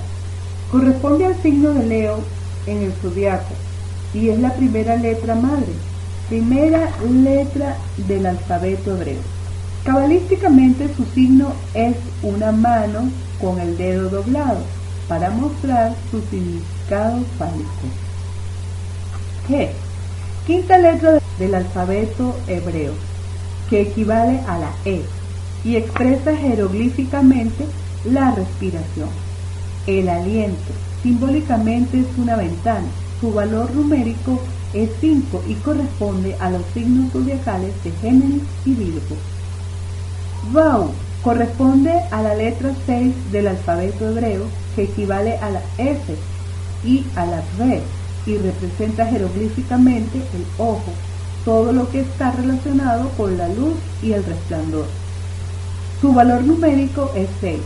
Corresponde 0.72 1.26
al 1.26 1.40
signo 1.42 1.72
de 1.74 1.86
Leo 1.86 2.18
en 2.66 2.82
el 2.82 2.92
zodiaco 2.94 3.54
y 4.14 4.28
es 4.28 4.38
la 4.38 4.52
primera 4.54 4.96
letra 4.96 5.34
madre, 5.34 5.72
primera 6.28 6.88
letra 7.04 7.76
del 8.08 8.26
alfabeto 8.26 8.96
hebreo. 8.96 9.20
Cabalísticamente 9.84 10.88
su 10.96 11.04
signo 11.14 11.52
es 11.74 11.96
una 12.22 12.52
mano 12.52 13.10
con 13.40 13.60
el 13.60 13.76
dedo 13.76 14.08
doblado 14.08 14.60
para 15.08 15.28
mostrar 15.30 15.94
su 16.10 16.22
significado 16.30 17.20
fálico. 17.38 17.68
G. 19.48 19.68
Quinta 20.46 20.78
letra 20.78 21.20
del 21.38 21.54
alfabeto 21.54 22.34
hebreo, 22.46 22.92
que 23.68 23.82
equivale 23.82 24.40
a 24.46 24.58
la 24.58 24.70
E 24.84 25.02
y 25.64 25.76
expresa 25.76 26.36
jeroglíficamente 26.36 27.66
la 28.04 28.30
respiración. 28.30 29.08
El 29.86 30.08
aliento 30.08 30.72
simbólicamente 31.02 32.00
es 32.00 32.06
una 32.16 32.36
ventana. 32.36 32.86
Su 33.24 33.32
valor 33.32 33.74
numérico 33.74 34.38
es 34.74 34.90
5 35.00 35.44
y 35.48 35.54
corresponde 35.54 36.36
a 36.40 36.50
los 36.50 36.60
signos 36.74 37.10
zodiacales 37.10 37.72
de 37.82 37.90
Géminis 37.92 38.42
y 38.66 38.74
Virgo. 38.74 39.16
Vau 40.52 40.90
corresponde 41.22 41.90
a 42.10 42.20
la 42.20 42.34
letra 42.34 42.74
6 42.84 43.14
del 43.32 43.46
alfabeto 43.46 44.10
hebreo 44.10 44.44
que 44.76 44.82
equivale 44.82 45.38
a 45.38 45.48
la 45.48 45.62
F 45.78 46.14
y 46.84 47.02
a 47.16 47.24
la 47.24 47.42
R 47.58 47.80
y 48.26 48.36
representa 48.36 49.06
jeroglíficamente 49.06 50.18
el 50.18 50.44
ojo, 50.58 50.92
todo 51.46 51.72
lo 51.72 51.90
que 51.90 52.00
está 52.00 52.30
relacionado 52.32 53.08
con 53.16 53.38
la 53.38 53.48
luz 53.48 53.72
y 54.02 54.12
el 54.12 54.22
resplandor. 54.22 54.84
Su 55.98 56.12
valor 56.12 56.44
numérico 56.44 57.10
es 57.16 57.30
6. 57.40 57.56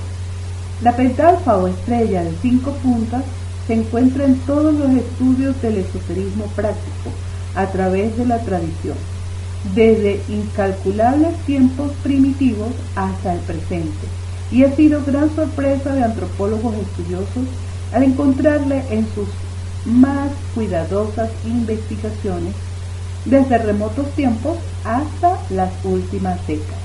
La 0.82 0.94
pentalfa 0.94 1.56
o 1.56 1.66
estrella 1.66 2.22
de 2.22 2.32
cinco 2.40 2.70
puntas 2.74 3.24
se 3.68 3.74
encuentra 3.74 4.24
en 4.24 4.34
todos 4.46 4.74
los 4.74 4.90
estudios 4.90 5.60
del 5.60 5.76
esoterismo 5.76 6.46
práctico 6.56 7.10
a 7.54 7.66
través 7.66 8.16
de 8.16 8.24
la 8.24 8.38
tradición, 8.38 8.96
desde 9.74 10.22
incalculables 10.30 11.36
tiempos 11.44 11.92
primitivos 12.02 12.70
hasta 12.96 13.34
el 13.34 13.40
presente, 13.40 14.06
y 14.50 14.64
ha 14.64 14.74
sido 14.74 15.04
gran 15.04 15.28
sorpresa 15.36 15.94
de 15.94 16.02
antropólogos 16.02 16.74
estudiosos 16.76 17.44
al 17.92 18.04
encontrarle 18.04 18.82
en 18.90 19.06
sus 19.14 19.28
más 19.84 20.30
cuidadosas 20.54 21.28
investigaciones 21.44 22.54
desde 23.26 23.58
remotos 23.58 24.10
tiempos 24.14 24.56
hasta 24.84 25.36
las 25.50 25.70
últimas 25.84 26.38
décadas. 26.46 26.77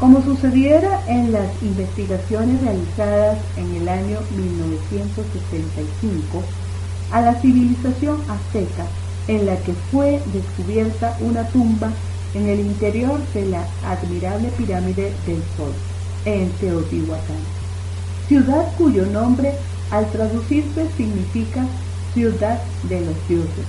Como 0.00 0.22
sucediera 0.22 1.02
en 1.08 1.30
las 1.30 1.50
investigaciones 1.62 2.62
realizadas 2.62 3.36
en 3.58 3.82
el 3.82 3.86
año 3.86 4.18
1965 4.34 6.42
a 7.12 7.20
la 7.20 7.34
civilización 7.34 8.16
azteca, 8.26 8.86
en 9.28 9.44
la 9.44 9.56
que 9.56 9.74
fue 9.92 10.22
descubierta 10.32 11.14
una 11.20 11.46
tumba 11.48 11.90
en 12.34 12.48
el 12.48 12.60
interior 12.60 13.20
de 13.34 13.44
la 13.44 13.66
admirable 13.84 14.48
pirámide 14.56 15.12
del 15.26 15.42
Sol, 15.54 15.74
en 16.24 16.48
Teotihuacán, 16.52 17.36
ciudad 18.26 18.72
cuyo 18.78 19.04
nombre 19.04 19.52
al 19.90 20.10
traducirse 20.10 20.88
significa 20.96 21.66
ciudad 22.14 22.58
de 22.84 23.02
los 23.02 23.28
dioses. 23.28 23.66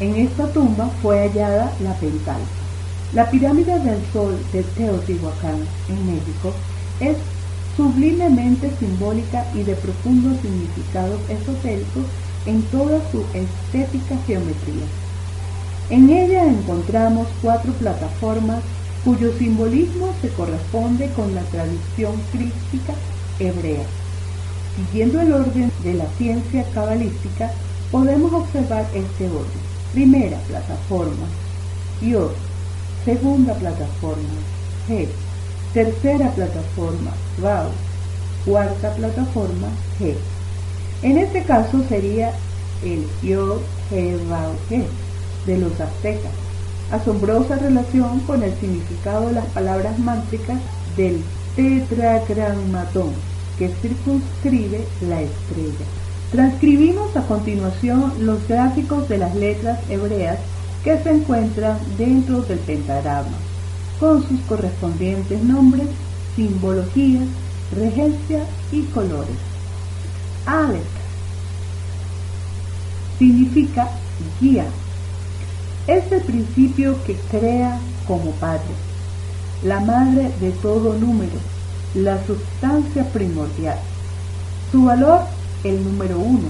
En 0.00 0.16
esta 0.16 0.50
tumba 0.54 0.88
fue 1.02 1.28
hallada 1.28 1.70
la 1.80 1.92
pentalfa. 2.00 2.65
La 3.12 3.30
pirámide 3.30 3.78
del 3.78 4.00
Sol 4.12 4.36
de 4.52 4.62
Teotihuacán, 4.62 5.60
en 5.88 6.06
México, 6.06 6.52
es 7.00 7.16
sublimemente 7.76 8.70
simbólica 8.78 9.44
y 9.54 9.62
de 9.62 9.74
profundos 9.76 10.38
significados 10.40 11.20
esotéricos 11.28 12.04
en 12.46 12.62
toda 12.62 13.00
su 13.10 13.22
estética 13.32 14.16
geometría. 14.26 14.86
En 15.90 16.10
ella 16.10 16.44
encontramos 16.46 17.28
cuatro 17.42 17.72
plataformas 17.74 18.60
cuyo 19.04 19.32
simbolismo 19.38 20.12
se 20.20 20.30
corresponde 20.30 21.08
con 21.10 21.32
la 21.34 21.42
tradición 21.42 22.14
crística 22.32 22.92
hebrea. 23.38 23.84
Siguiendo 24.76 25.20
el 25.20 25.32
orden 25.32 25.70
de 25.84 25.94
la 25.94 26.06
ciencia 26.18 26.64
cabalística, 26.74 27.52
podemos 27.92 28.32
observar 28.32 28.84
este 28.94 29.26
orden. 29.26 29.62
Primera 29.92 30.38
plataforma, 30.48 31.26
Dios, 32.00 32.32
Segunda 33.06 33.54
plataforma, 33.54 34.34
G. 34.88 35.06
Tercera 35.72 36.28
plataforma, 36.32 37.12
Vau. 37.40 37.70
Cuarta 38.44 38.90
plataforma, 38.96 39.68
G. 40.00 40.16
En 41.02 41.16
este 41.16 41.44
caso 41.44 41.84
sería 41.88 42.32
el 42.82 43.06
Yod, 43.22 43.60
He, 43.92 44.16
Vau, 44.28 44.54
He 44.70 44.82
de 45.46 45.56
los 45.56 45.80
aztecas. 45.80 46.32
Asombrosa 46.90 47.54
relación 47.54 48.18
con 48.26 48.42
el 48.42 48.52
significado 48.58 49.28
de 49.28 49.34
las 49.34 49.46
palabras 49.46 49.96
mántricas 50.00 50.58
del 50.96 51.22
tetragrammatón 51.54 53.12
que 53.56 53.68
circunscribe 53.68 54.84
la 55.02 55.22
estrella. 55.22 55.86
Transcribimos 56.32 57.16
a 57.16 57.22
continuación 57.22 58.14
los 58.18 58.48
gráficos 58.48 59.08
de 59.08 59.18
las 59.18 59.32
letras 59.36 59.78
hebreas 59.88 60.40
que 60.86 61.02
se 61.02 61.10
encuentran 61.10 61.80
dentro 61.98 62.42
del 62.42 62.60
pentagrama, 62.60 63.36
con 63.98 64.22
sus 64.22 64.38
correspondientes 64.42 65.42
nombres, 65.42 65.88
simbologías, 66.36 67.24
regencia 67.74 68.44
y 68.70 68.82
colores. 68.82 69.34
Aleph 70.46 70.86
significa 73.18 73.88
guía. 74.40 74.66
Es 75.88 76.12
el 76.12 76.20
principio 76.20 77.02
que 77.02 77.16
crea 77.32 77.80
como 78.06 78.30
padre, 78.34 78.76
la 79.64 79.80
madre 79.80 80.30
de 80.40 80.52
todo 80.52 80.94
número, 80.94 81.40
la 81.96 82.24
sustancia 82.24 83.02
primordial. 83.12 83.80
Su 84.70 84.84
valor, 84.84 85.22
el 85.64 85.82
número 85.82 86.16
uno. 86.16 86.46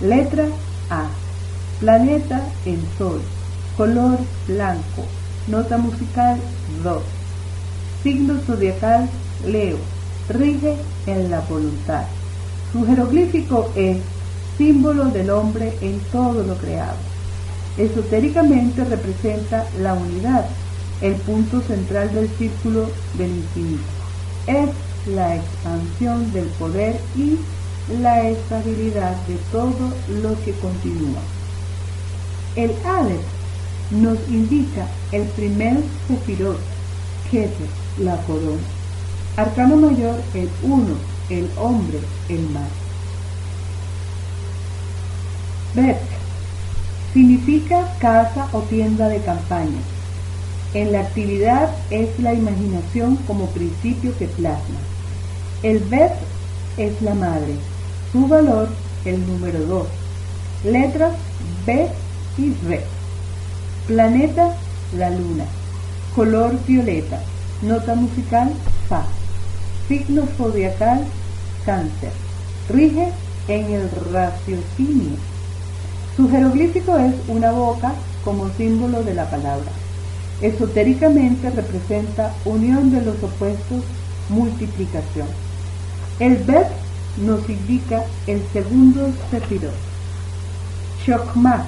Letra 0.00 0.44
A. 0.88 1.06
Planeta 1.80 2.44
en 2.64 2.80
Sol. 2.96 3.20
Color 3.76 4.18
blanco. 4.48 5.04
Nota 5.48 5.76
musical 5.76 6.40
2. 6.82 7.02
Signo 8.02 8.38
zodiacal 8.46 9.06
Leo. 9.44 9.76
Rige 10.30 10.76
en 11.06 11.30
la 11.30 11.40
voluntad. 11.40 12.04
Su 12.72 12.86
jeroglífico 12.86 13.70
es 13.76 13.98
símbolo 14.56 15.04
del 15.06 15.28
hombre 15.28 15.76
en 15.82 16.00
todo 16.10 16.42
lo 16.42 16.54
creado. 16.56 16.96
Esotéricamente 17.76 18.82
representa 18.82 19.66
la 19.78 19.92
unidad, 19.92 20.46
el 21.02 21.16
punto 21.16 21.60
central 21.60 22.14
del 22.14 22.30
círculo 22.30 22.88
del 23.18 23.28
infinito. 23.28 23.82
Es 24.46 24.70
la 25.14 25.36
expansión 25.36 26.32
del 26.32 26.46
poder 26.58 26.98
y 27.14 27.38
la 28.00 28.26
estabilidad 28.26 29.14
de 29.26 29.36
todo 29.52 29.92
lo 30.22 30.42
que 30.46 30.52
continúa. 30.52 31.20
El 32.56 32.72
Aleph 32.86 33.35
nos 33.90 34.18
indica 34.28 34.86
el 35.12 35.22
primer 35.28 35.78
Sefirot, 36.08 36.58
es 37.32 37.50
la 37.98 38.16
corona. 38.22 38.62
Arcano 39.36 39.76
mayor, 39.76 40.20
el 40.34 40.48
uno, 40.62 40.94
el 41.28 41.50
hombre, 41.58 42.00
el 42.28 42.48
mar. 42.50 42.68
Bet 45.74 45.98
significa 47.12 47.92
casa 47.98 48.48
o 48.52 48.60
tienda 48.62 49.08
de 49.08 49.20
campaña. 49.20 49.80
En 50.72 50.92
la 50.92 51.00
actividad 51.00 51.70
es 51.90 52.18
la 52.18 52.34
imaginación 52.34 53.16
como 53.26 53.46
principio 53.48 54.16
que 54.18 54.26
plasma. 54.26 54.78
El 55.62 55.80
Bet 55.80 56.12
es 56.76 57.00
la 57.02 57.14
madre. 57.14 57.54
Su 58.12 58.26
valor, 58.26 58.68
el 59.04 59.26
número 59.26 59.60
2. 59.60 59.86
Letras 60.64 61.12
B 61.66 61.88
y 62.38 62.52
R. 62.66 62.95
Planeta, 63.86 64.52
la 64.98 65.10
luna. 65.10 65.44
Color 66.16 66.58
violeta. 66.66 67.20
Nota 67.62 67.94
musical, 67.94 68.50
Fa. 68.88 69.04
Signo 69.86 70.26
zodiacal, 70.36 71.04
cáncer. 71.64 72.10
Rige 72.68 73.12
en 73.46 73.70
el 73.70 73.88
raciocinio. 74.12 75.16
Su 76.16 76.28
jeroglífico 76.28 76.98
es 76.98 77.14
una 77.28 77.52
boca 77.52 77.92
como 78.24 78.50
símbolo 78.56 79.04
de 79.04 79.14
la 79.14 79.30
palabra. 79.30 79.70
Esotéricamente 80.40 81.50
representa 81.50 82.34
unión 82.44 82.90
de 82.90 83.02
los 83.02 83.22
opuestos, 83.22 83.84
multiplicación. 84.28 85.28
El 86.18 86.38
Bet 86.38 86.66
nos 87.18 87.48
indica 87.48 88.02
el 88.26 88.42
segundo 88.52 89.12
sefirot. 89.30 89.70
Shokma, 91.06 91.66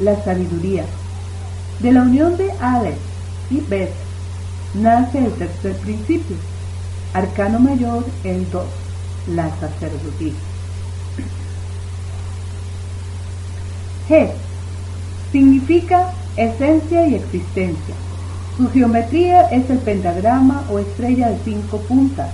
la 0.00 0.22
sabiduría. 0.24 0.84
De 1.80 1.92
la 1.92 2.02
unión 2.02 2.36
de 2.36 2.50
Aleph 2.60 2.98
y 3.50 3.60
Bet 3.60 3.90
nace 4.74 5.18
el 5.18 5.32
tercer 5.32 5.76
principio, 5.76 6.36
arcano 7.14 7.58
mayor 7.58 8.04
el 8.24 8.50
2, 8.50 8.64
la 9.34 9.50
sacerdotisa. 9.58 10.38
G 14.08 14.30
significa 15.32 16.12
esencia 16.36 17.06
y 17.06 17.14
existencia. 17.14 17.94
Su 18.56 18.70
geometría 18.70 19.42
es 19.50 19.70
el 19.70 19.78
pentagrama 19.78 20.64
o 20.70 20.78
estrella 20.78 21.30
de 21.30 21.38
cinco 21.44 21.78
puntas. 21.78 22.30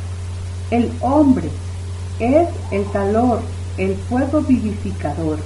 El 0.71 0.91
hombre 1.01 1.49
es 2.19 2.49
el 2.73 2.91
calor, 2.91 3.43
el 3.77 3.95
fuego 4.09 4.41
vivificador. 4.41 5.39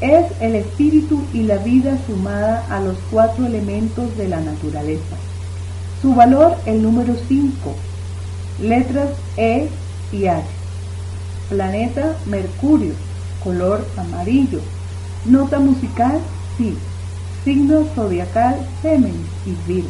Es 0.00 0.26
el 0.40 0.54
espíritu 0.54 1.20
y 1.32 1.42
la 1.42 1.56
vida 1.56 1.98
sumada 2.06 2.64
a 2.70 2.80
los 2.80 2.96
cuatro 3.10 3.46
elementos 3.46 4.16
de 4.16 4.28
la 4.28 4.40
naturaleza. 4.40 5.16
Su 6.00 6.14
valor 6.14 6.54
el 6.66 6.82
número 6.82 7.16
5. 7.26 7.74
Letras 8.62 9.10
E 9.36 9.68
y 10.12 10.26
H. 10.26 10.44
Planeta 11.48 12.16
Mercurio, 12.26 12.92
color 13.42 13.84
amarillo. 13.96 14.60
Nota 15.24 15.58
musical 15.58 16.20
Si. 16.56 16.76
Signo 17.44 17.84
zodiacal 17.96 18.56
Géminis 18.82 19.26
y 19.46 19.56
Virgo. 19.66 19.88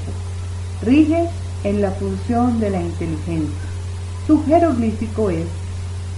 Rige 0.83 1.29
en 1.65 1.83
la 1.83 1.91
función 1.91 2.61
de 2.61 2.71
la 2.71 2.81
inteligencia. 2.81 3.69
Su 4.27 4.43
jeroglífico 4.47 5.29
es 5.29 5.45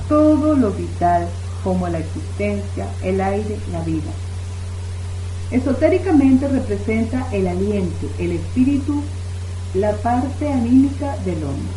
todo 0.09 0.55
lo 0.55 0.71
vital 0.71 1.27
como 1.63 1.89
la 1.89 1.99
existencia, 1.99 2.87
el 3.03 3.21
aire, 3.21 3.59
la 3.73 3.81
vida. 3.81 4.11
Esotéricamente 5.51 6.47
representa 6.49 7.27
el 7.33 7.49
aliento, 7.49 8.09
el 8.19 8.33
espíritu, 8.33 9.03
la 9.75 9.93
parte 9.93 10.53
anímica 10.53 11.17
del 11.25 11.43
hombre. 11.45 11.75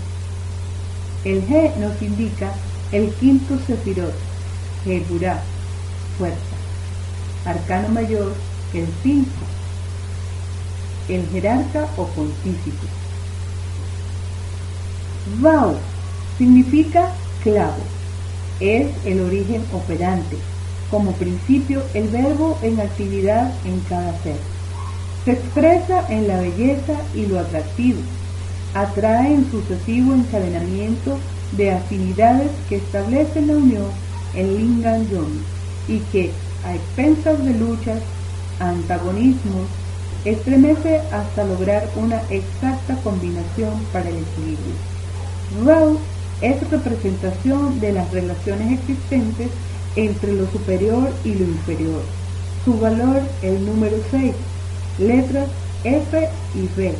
El 1.25 1.47
G 1.47 1.75
nos 1.77 2.01
indica 2.01 2.53
el 2.91 3.11
quinto 3.15 3.57
sefirot, 3.65 4.13
Geburah, 4.83 5.41
fuerza. 6.17 6.37
Arcano 7.45 7.89
mayor, 7.89 8.33
el 8.73 8.87
5, 9.01 9.27
el 11.09 11.27
jerarca 11.29 11.87
o 11.97 12.05
pontífice. 12.07 12.87
Vau 15.39 15.75
significa 16.37 17.09
clavo 17.43 18.02
es 18.59 18.87
el 19.05 19.21
origen 19.21 19.63
operante, 19.73 20.37
como 20.89 21.11
principio 21.13 21.81
el 21.93 22.07
verbo 22.09 22.57
en 22.61 22.79
actividad 22.79 23.51
en 23.65 23.79
cada 23.81 24.13
ser. 24.21 24.37
Se 25.25 25.31
expresa 25.31 26.05
en 26.09 26.27
la 26.27 26.39
belleza 26.39 26.93
y 27.15 27.25
lo 27.25 27.39
atractivo, 27.39 27.99
atrae 28.73 29.33
en 29.33 29.49
sucesivo 29.49 30.13
encadenamiento 30.13 31.17
de 31.53 31.71
afinidades 31.71 32.51
que 32.67 32.77
establecen 32.77 33.47
la 33.47 33.53
unión 33.53 33.87
en 34.35 34.57
Lingan 34.57 35.07
y 35.87 35.99
que, 36.11 36.31
a 36.65 36.75
expensas 36.75 37.43
de 37.43 37.53
luchas, 37.53 37.99
antagonismos, 38.59 39.67
estremece 40.25 41.01
hasta 41.11 41.43
lograr 41.43 41.89
una 41.95 42.21
exacta 42.29 42.95
combinación 43.03 43.73
para 43.91 44.09
el 44.09 44.15
equilibrio 44.17 44.93
es 46.43 46.69
representación 46.69 47.79
de 47.79 47.93
las 47.93 48.11
relaciones 48.11 48.79
existentes 48.79 49.47
entre 49.95 50.33
lo 50.33 50.45
superior 50.51 51.09
y 51.23 51.35
lo 51.35 51.45
inferior. 51.45 52.01
Su 52.65 52.77
valor, 52.79 53.21
el 53.41 53.65
número 53.65 53.95
6, 54.11 54.33
letras 54.99 55.47
F 55.85 56.29
y 56.53 56.63
V, 56.77 56.93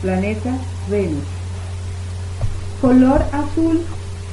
planeta 0.00 0.56
Venus. 0.90 1.24
Color 2.80 3.22
azul 3.32 3.82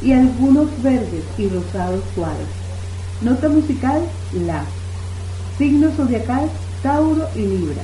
y 0.02 0.14
algunos 0.14 0.70
verdes 0.82 1.24
y 1.38 1.50
rosados 1.50 2.02
suaves. 2.16 2.48
Nota 3.22 3.50
musical, 3.50 4.02
La. 4.46 4.64
Signo 5.58 5.92
zodiacal, 5.92 6.50
Tauro 6.82 7.28
y 7.36 7.42
Libra. 7.42 7.84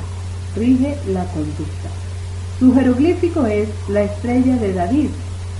Rige 0.55 0.97
la 1.11 1.25
conducta. 1.25 1.89
Su 2.59 2.73
jeroglífico 2.73 3.45
es 3.45 3.67
la 3.89 4.03
estrella 4.03 4.55
de 4.55 4.71
David, 4.73 5.09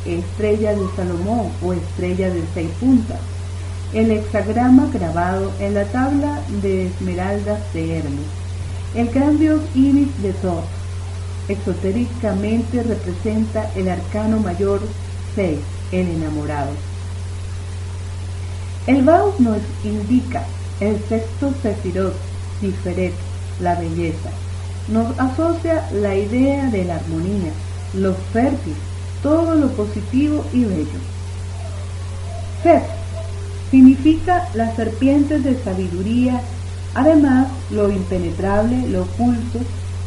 estrella 0.05 0.73
de 0.73 0.87
Salomón 0.95 1.51
o 1.61 1.73
estrella 1.73 2.29
de 2.29 2.43
seis 2.53 2.69
puntas. 2.79 3.19
El 3.93 4.11
hexagrama 4.11 4.89
grabado 4.93 5.51
en 5.59 5.73
la 5.73 5.85
tabla 5.85 6.41
de 6.61 6.87
esmeraldas 6.87 7.59
de 7.73 7.97
Hermes. 7.97 8.27
El 8.93 9.09
gran 9.09 9.39
dios 9.39 9.61
Iris 9.73 10.21
de 10.21 10.33
Thor. 10.33 10.63
Esotéricamente 11.47 12.81
representa 12.83 13.69
el 13.75 13.89
arcano 13.89 14.39
mayor 14.39 14.81
6, 15.35 15.59
el 15.91 16.07
enamorado. 16.09 16.71
El 18.87 19.03
Baus 19.03 19.39
nos 19.39 19.59
indica 19.83 20.43
el 20.79 20.99
sexto 21.07 21.53
Sefirot, 21.61 22.13
Tiferet, 22.61 23.13
la 23.59 23.75
belleza. 23.75 24.29
Nos 24.87 25.17
asocia 25.19 25.87
la 25.91 26.15
idea 26.15 26.69
de 26.69 26.85
la 26.85 26.95
armonía, 26.95 27.51
lo 27.93 28.13
fértil, 28.33 28.75
todo 29.21 29.55
lo 29.55 29.69
positivo 29.69 30.43
y 30.53 30.65
bello. 30.65 30.99
Set 32.63 32.83
significa 33.71 34.47
las 34.53 34.75
serpientes 34.75 35.43
de 35.43 35.61
sabiduría, 35.63 36.41
además 36.93 37.47
lo 37.71 37.89
impenetrable, 37.89 38.87
lo 38.87 39.03
oculto, 39.03 39.59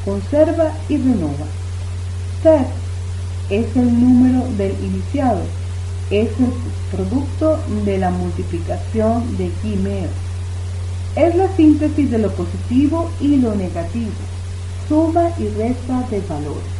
conserva 0.04 0.72
y 0.88 0.96
renova. 0.96 1.46
Ser 2.42 2.66
es 3.50 3.76
el 3.76 4.00
número 4.00 4.46
del 4.56 4.72
iniciado, 4.84 5.40
es 6.10 6.28
el 6.38 6.52
producto 6.90 7.58
de 7.84 7.98
la 7.98 8.10
multiplicación 8.10 9.36
de 9.36 9.50
Quimeo. 9.62 10.08
Es 11.16 11.34
la 11.34 11.48
síntesis 11.56 12.10
de 12.10 12.18
lo 12.18 12.30
positivo 12.30 13.10
y 13.20 13.36
lo 13.36 13.54
negativo, 13.54 14.12
suma 14.88 15.30
y 15.38 15.48
resta 15.48 16.06
de 16.10 16.20
valores. 16.20 16.77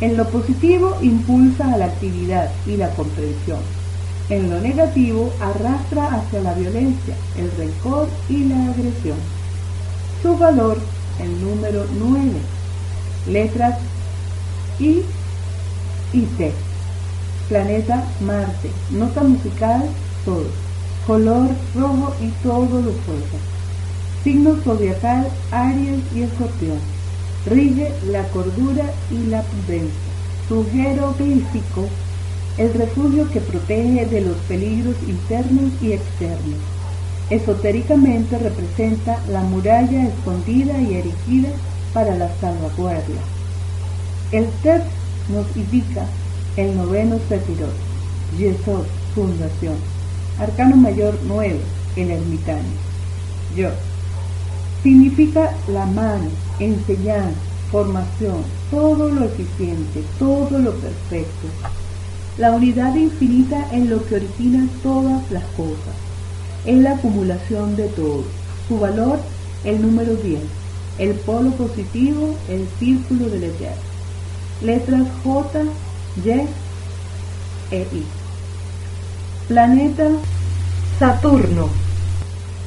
En 0.00 0.16
lo 0.16 0.28
positivo 0.28 0.96
impulsa 1.02 1.72
a 1.72 1.76
la 1.76 1.86
actividad 1.86 2.50
y 2.66 2.76
la 2.76 2.90
comprensión. 2.90 3.60
En 4.28 4.50
lo 4.50 4.60
negativo 4.60 5.32
arrastra 5.40 6.16
hacia 6.16 6.40
la 6.40 6.54
violencia, 6.54 7.14
el 7.36 7.50
rencor 7.52 8.08
y 8.28 8.44
la 8.44 8.70
agresión. 8.70 9.18
Su 10.22 10.36
valor, 10.36 10.78
el 11.20 11.40
número 11.40 11.84
9. 11.98 12.30
Letras 13.28 13.78
I 14.80 15.02
y 16.12 16.20
T. 16.22 16.52
Planeta 17.48 18.02
Marte. 18.20 18.70
Nota 18.90 19.22
musical 19.22 19.84
Sol. 20.24 20.46
Color 21.06 21.50
rojo 21.74 22.14
y 22.20 22.28
todo 22.42 22.82
fuerza. 23.04 23.38
Signo 24.24 24.56
zodiacal 24.64 25.28
Aries 25.52 26.00
y 26.14 26.22
Escorpión. 26.22 26.93
Rige 27.46 27.92
la 28.10 28.22
cordura 28.28 28.84
y 29.10 29.26
la 29.26 29.42
prudencia. 29.42 30.12
Su 30.48 30.66
jeroglífico 30.70 31.88
el 32.56 32.72
refugio 32.74 33.28
que 33.30 33.40
protege 33.40 34.06
de 34.06 34.20
los 34.20 34.36
peligros 34.48 34.94
internos 35.08 35.72
y 35.82 35.92
externos. 35.92 36.58
Esotéricamente 37.30 38.38
representa 38.38 39.18
la 39.28 39.40
muralla 39.40 40.06
escondida 40.06 40.80
y 40.80 40.94
erigida 40.94 41.48
para 41.92 42.14
la 42.14 42.30
salvaguardia. 42.40 43.20
El 44.30 44.46
Tet 44.62 44.82
nos 45.30 45.46
indica 45.56 46.06
el 46.56 46.76
noveno 46.76 47.18
Sefirot, 47.28 47.74
Yesod, 48.38 48.84
fundación. 49.14 49.76
Arcano 50.38 50.76
mayor 50.76 51.18
9, 51.26 51.58
el 51.96 52.10
ermitaño. 52.10 52.62
Yo. 53.56 53.70
Significa 54.82 55.50
la 55.68 55.86
mano, 55.86 56.28
enseñanza, 56.58 57.38
formación, 57.70 58.42
todo 58.70 59.08
lo 59.08 59.24
eficiente, 59.24 60.02
todo 60.18 60.58
lo 60.58 60.72
perfecto. 60.72 61.48
La 62.38 62.50
unidad 62.52 62.94
infinita 62.94 63.68
en 63.72 63.90
lo 63.90 64.04
que 64.06 64.16
origina 64.16 64.68
todas 64.82 65.30
las 65.30 65.44
cosas. 65.56 65.94
Es 66.64 66.78
la 66.78 66.92
acumulación 66.92 67.76
de 67.76 67.88
todo. 67.88 68.24
Su 68.68 68.78
valor, 68.78 69.18
el 69.64 69.82
número 69.82 70.14
10. 70.16 70.40
El 70.98 71.14
polo 71.14 71.50
positivo, 71.52 72.34
el 72.48 72.66
círculo 72.78 73.28
del 73.28 73.44
eterno. 73.44 73.76
Letras 74.62 75.06
J, 75.22 75.62
Y 76.24 76.30
e 77.70 77.80
I. 77.92 78.04
Planeta 79.48 80.08
Saturno. 80.98 81.68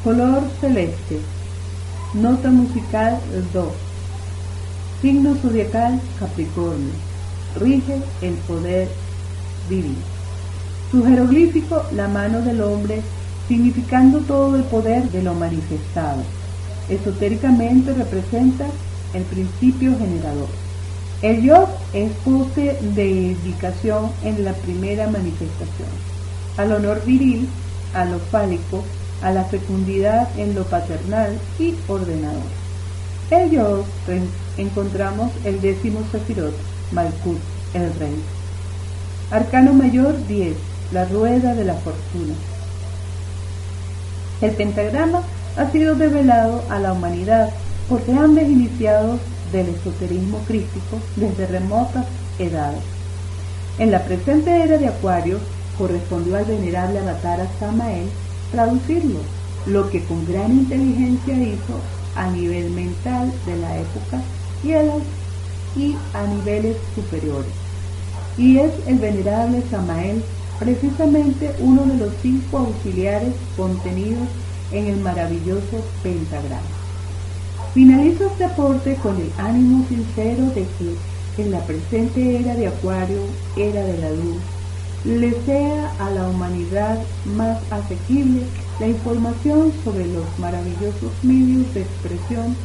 Color 0.03 0.43
celeste. 0.59 1.36
Nota 2.13 2.49
musical 2.49 3.19
Do. 3.51 3.73
Signo 5.01 5.35
zodiacal 5.35 5.99
Capricornio. 6.17 6.93
Rige 7.59 8.01
el 8.21 8.33
poder 8.47 8.87
divino. 9.67 9.99
Su 10.89 11.03
jeroglífico, 11.03 11.83
la 11.91 12.07
mano 12.07 12.41
del 12.41 12.61
hombre, 12.61 13.01
significando 13.49 14.19
todo 14.21 14.55
el 14.55 14.63
poder 14.63 15.11
de 15.11 15.21
lo 15.21 15.33
manifestado. 15.33 16.23
Esotéricamente 16.87 17.93
representa 17.93 18.67
el 19.13 19.23
principio 19.23 19.97
generador. 19.97 20.47
El 21.21 21.41
yo 21.43 21.67
es 21.91 22.11
pose 22.23 22.77
de 22.95 23.09
indicación 23.09 24.11
en 24.23 24.45
la 24.45 24.53
primera 24.53 25.07
manifestación. 25.07 25.89
Al 26.55 26.71
honor 26.71 27.03
viril, 27.05 27.49
a 27.93 28.05
lo 28.05 28.19
fálico, 28.19 28.85
a 29.21 29.31
la 29.31 29.43
fecundidad 29.45 30.27
en 30.37 30.55
lo 30.55 30.63
paternal 30.65 31.37
y 31.59 31.75
ordenador. 31.87 32.43
El 33.29 33.51
yo 33.51 33.83
encontramos 34.57 35.31
el 35.43 35.59
décimo 35.61 35.99
sefirot, 36.11 36.53
Malkut, 36.91 37.39
el 37.73 37.93
rey. 37.95 38.15
Arcano 39.31 39.73
mayor 39.73 40.15
10, 40.27 40.55
la 40.93 41.05
rueda 41.05 41.53
de 41.53 41.65
la 41.65 41.73
fortuna. 41.73 42.33
El 44.39 44.51
pentagrama 44.51 45.23
ha 45.57 45.71
sido 45.71 45.95
develado 45.95 46.63
a 46.69 46.79
la 46.79 46.93
humanidad 46.93 47.49
por 47.89 48.05
grandes 48.05 48.47
iniciados 48.47 49.19
del 49.51 49.69
esoterismo 49.69 50.39
crístico 50.47 50.99
desde 51.15 51.47
remotas 51.47 52.05
edades. 52.39 52.83
En 53.79 53.91
la 53.91 54.03
presente 54.03 54.63
era 54.63 54.77
de 54.77 54.87
Acuario 54.87 55.39
correspondió 55.77 56.37
al 56.37 56.45
venerable 56.45 56.99
avatar 56.99 57.47
Samael 57.59 58.09
traducirlo, 58.51 59.19
lo 59.65 59.89
que 59.89 60.03
con 60.05 60.25
gran 60.25 60.51
inteligencia 60.51 61.33
hizo 61.35 61.79
a 62.15 62.29
nivel 62.31 62.71
mental 62.71 63.31
de 63.45 63.57
la 63.57 63.77
época 63.77 64.21
y 64.63 64.73
a, 64.73 64.83
y 65.75 65.95
a 66.13 66.23
niveles 66.27 66.77
superiores 66.95 67.67
y 68.37 68.59
es 68.59 68.71
el 68.85 68.99
venerable 68.99 69.63
Samael 69.69 70.23
precisamente 70.59 71.53
uno 71.59 71.85
de 71.85 71.97
los 71.97 72.13
cinco 72.21 72.59
auxiliares 72.59 73.33
contenidos 73.55 74.27
en 74.71 74.87
el 74.87 74.97
maravilloso 74.97 75.83
pentagrama. 76.03 76.61
Finalizo 77.73 78.27
este 78.27 78.45
aporte 78.45 78.95
con 78.95 79.15
el 79.17 79.31
ánimo 79.37 79.85
sincero 79.87 80.45
de 80.47 80.65
que 81.35 81.43
en 81.43 81.51
la 81.51 81.59
presente 81.65 82.39
era 82.39 82.55
de 82.55 82.67
Acuario, 82.67 83.21
era 83.55 83.83
de 83.83 83.97
la 83.99 84.09
luz, 84.09 84.37
le 85.05 85.31
sea 85.43 85.93
a 85.99 86.09
la 86.09 86.27
humanidad 86.27 86.99
más 87.25 87.59
asequible 87.71 88.41
la 88.79 88.87
información 88.87 89.71
sobre 89.83 90.05
los 90.07 90.25
maravillosos 90.39 91.11
medios 91.23 91.73
de 91.73 91.81
expresión 91.81 92.55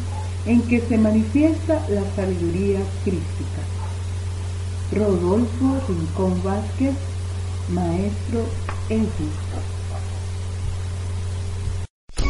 en 0.46 0.62
que 0.62 0.80
se 0.80 0.98
manifiesta 0.98 1.80
la 1.88 2.02
sabiduría 2.16 2.80
crística. 3.04 3.62
Rodolfo 4.92 5.80
Rincón 5.88 6.42
Vázquez, 6.42 6.94
maestro 7.68 8.44
en 8.88 9.08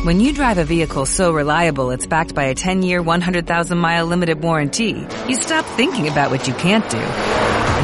When 0.05 0.18
you 0.18 0.32
drive 0.32 0.59
a 0.59 0.64
vehicle 0.64 1.07
so 1.07 1.32
reliable 1.32 1.90
it's 1.90 2.07
backed 2.07 2.34
by 2.34 2.46
a 2.46 2.55
10-year, 2.55 3.03
100,000-mile 3.03 4.05
limited 4.05 4.42
warranty, 4.42 5.07
you 5.28 5.36
stop 5.36 5.64
thinking 5.76 6.09
about 6.09 6.30
what 6.30 6.48
you 6.48 6.55
can't 6.55 6.88
do 6.90 7.62